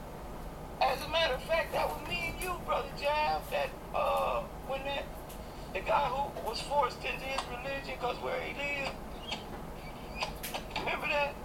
[0.82, 3.42] as a matter of fact, that was me and you, brother Jab.
[3.52, 5.06] That uh, when that
[5.74, 8.96] the guy who was forced into his religion because where he lived.
[10.80, 11.36] Remember that?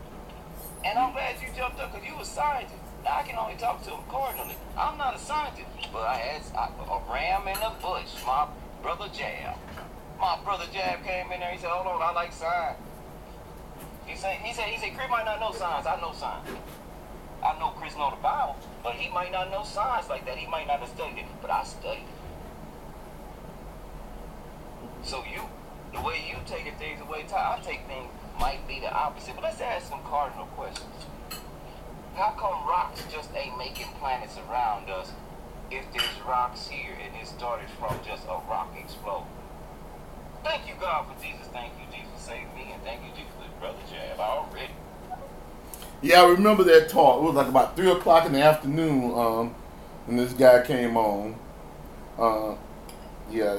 [0.84, 2.80] And I'm glad you jumped up because you a scientist.
[3.04, 4.56] Now, I can only talk to him accordingly.
[4.78, 8.08] I'm not a scientist, but I had a, a ram in the bush.
[8.24, 8.48] My
[8.82, 9.56] brother Jab.
[10.18, 11.50] My brother Jab came in there.
[11.50, 12.78] He said, "Hold on, I like science."
[14.06, 15.86] He said, "He said, he said, Chris might not know science.
[15.86, 16.48] I know science.
[17.44, 20.38] I know Chris know the Bible, but he might not know science like that.
[20.38, 22.24] He might not have studied it, but I studied it.
[25.06, 25.42] So you,
[25.92, 28.08] the way you take it, things the way I take things
[28.40, 29.34] might be the opposite.
[29.34, 31.06] But let's ask some cardinal questions.
[32.14, 35.12] How come rocks just ain't making planets around us
[35.70, 39.26] if there's rocks here and it started from just a rock explode?
[40.44, 41.46] Thank you, God, for Jesus.
[41.52, 42.70] Thank you, Jesus, saving me.
[42.72, 44.72] And thank you, Jesus, Brother Jab I already.
[46.04, 47.22] Yeah, I remember that talk.
[47.22, 49.54] It was like about 3 o'clock in the afternoon um,
[50.04, 51.34] when this guy came on.
[52.18, 52.56] Uh,
[53.30, 53.58] yeah,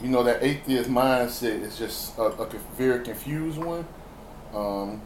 [0.00, 3.86] you know that atheist mindset is just a, a very confused one.
[4.52, 5.00] Um,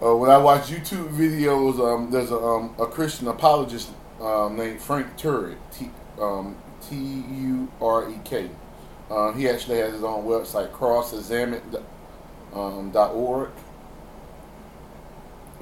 [0.00, 3.90] uh, when I watch YouTube videos, um, there's a, um, a Christian apologist
[4.20, 5.90] um, named Frank Turek, T
[6.20, 6.54] um,
[6.92, 8.50] U R E K.
[9.10, 13.50] Uh, he actually has his own website, crossexamine.org.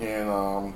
[0.03, 0.75] And um,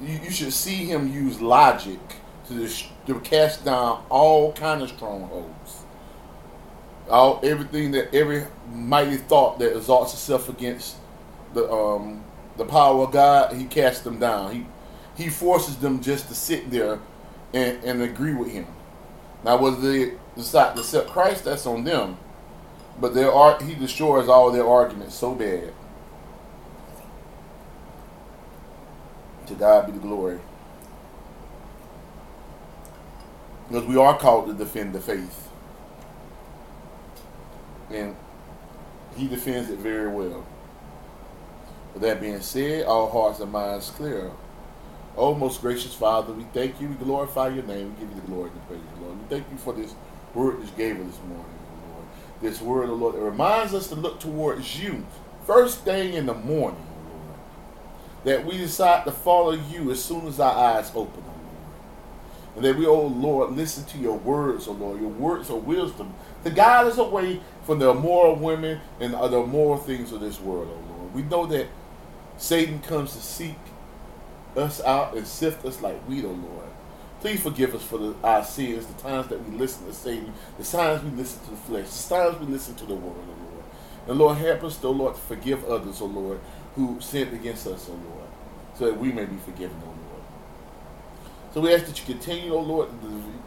[0.00, 2.00] you, you should see him use logic
[2.48, 2.68] to,
[3.06, 5.82] to cast down all kind of strongholds
[7.08, 10.96] all everything that every mighty thought that exalts itself against
[11.54, 12.24] the um
[12.56, 14.52] the power of God, he casts them down.
[14.54, 14.66] He
[15.22, 16.98] he forces them just to sit there
[17.52, 18.66] and, and agree with him.
[19.44, 22.16] Now whether they decide to accept Christ, that's on them.
[23.00, 25.72] But there are he destroys all their arguments so bad.
[29.46, 30.38] To God be the glory.
[33.68, 35.48] Because we are called to defend the faith
[37.92, 38.16] and
[39.16, 40.46] he defends it very well.
[41.92, 44.30] With that being said, all hearts and minds clear.
[45.16, 46.88] Oh, most gracious Father, we thank you.
[46.88, 47.94] We glorify your name.
[47.94, 49.18] We give you the glory and the praise, Lord.
[49.18, 49.94] We thank you for this
[50.34, 51.44] word that you gave us this morning,
[51.90, 52.06] Lord.
[52.40, 55.06] This word, oh Lord, that reminds us to look towards you
[55.46, 56.86] first thing in the morning.
[58.24, 61.22] That we decide to follow you as soon as our eyes open.
[62.54, 66.14] And that we, oh Lord, listen to your words, oh Lord, your words are wisdom
[66.44, 70.68] to guide us away from the immoral women and other immoral things of this world,
[70.70, 71.14] oh Lord.
[71.14, 71.68] We know that
[72.36, 73.56] Satan comes to seek
[74.56, 76.68] us out and sift us like wheat, oh Lord.
[77.20, 80.64] Please forgive us for the, our sins, the times that we listen to Satan, the
[80.64, 83.64] times we listen to the flesh, the times we listen to the world, oh Lord.
[84.08, 86.40] And Lord, help us, oh Lord, to forgive others, oh Lord,
[86.74, 88.28] who sinned against us, oh Lord,
[88.74, 90.22] so that we may be forgiven, oh Lord.
[91.54, 92.88] So we ask that you continue, oh Lord,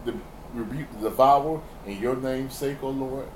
[0.06, 0.22] to,
[0.54, 3.28] rebuke the devourer in your name's sake, oh Lord.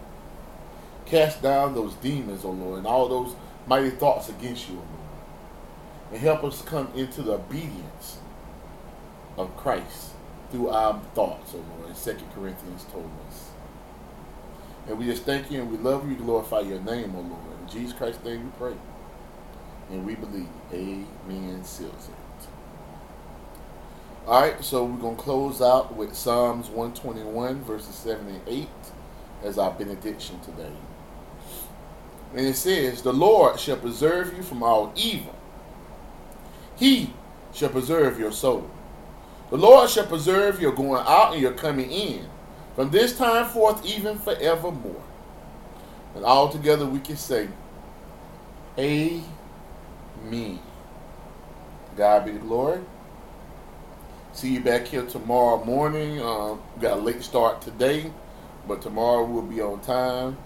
[1.06, 3.36] Cast down those demons, oh Lord, and all those
[3.68, 4.99] mighty thoughts against you, oh Lord
[6.11, 8.20] and help us come into the obedience
[9.38, 10.11] of Christ
[10.52, 13.49] through our thoughts, oh Lord, as 2 Corinthians told us.
[14.88, 17.61] And we just thank you and we love you, glorify your name, oh Lord.
[17.61, 18.74] In Jesus Christ's name we pray.
[19.90, 20.48] And we believe.
[20.74, 21.64] Amen.
[21.64, 22.48] Seals it.
[24.28, 28.68] Alright, so we're going to close out with Psalms 121, verses 7 and 8
[29.44, 30.72] as our benediction today.
[32.36, 35.36] And it says, The Lord shall preserve you from all evil
[36.80, 37.14] he
[37.53, 38.70] shall preserve your soul.
[39.49, 42.26] The Lord shall preserve your going out and your coming in,
[42.76, 45.03] from this time forth even forevermore.
[46.16, 47.49] And all together we can say,
[48.78, 49.26] Amen.
[52.00, 52.80] God be the glory.
[54.32, 56.20] See you back here tomorrow morning.
[56.20, 58.12] Uh, got a late start today,
[58.68, 60.38] but tomorrow we'll be on time.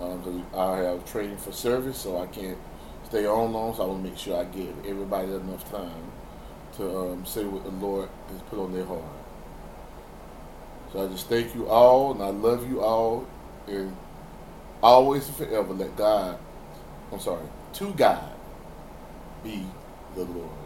[0.00, 2.56] Um, I have training for service, so I can't
[3.04, 6.04] stay on long, so I want to make sure I give everybody enough time
[6.76, 9.02] to um, say what the Lord has put on their heart.
[10.92, 13.26] So I just thank you all, and I love you all,
[13.66, 13.94] and
[14.82, 16.38] always and forever let God,
[17.12, 17.44] I'm sorry,
[17.74, 18.37] to God
[19.42, 19.66] be
[20.14, 20.57] the Lord.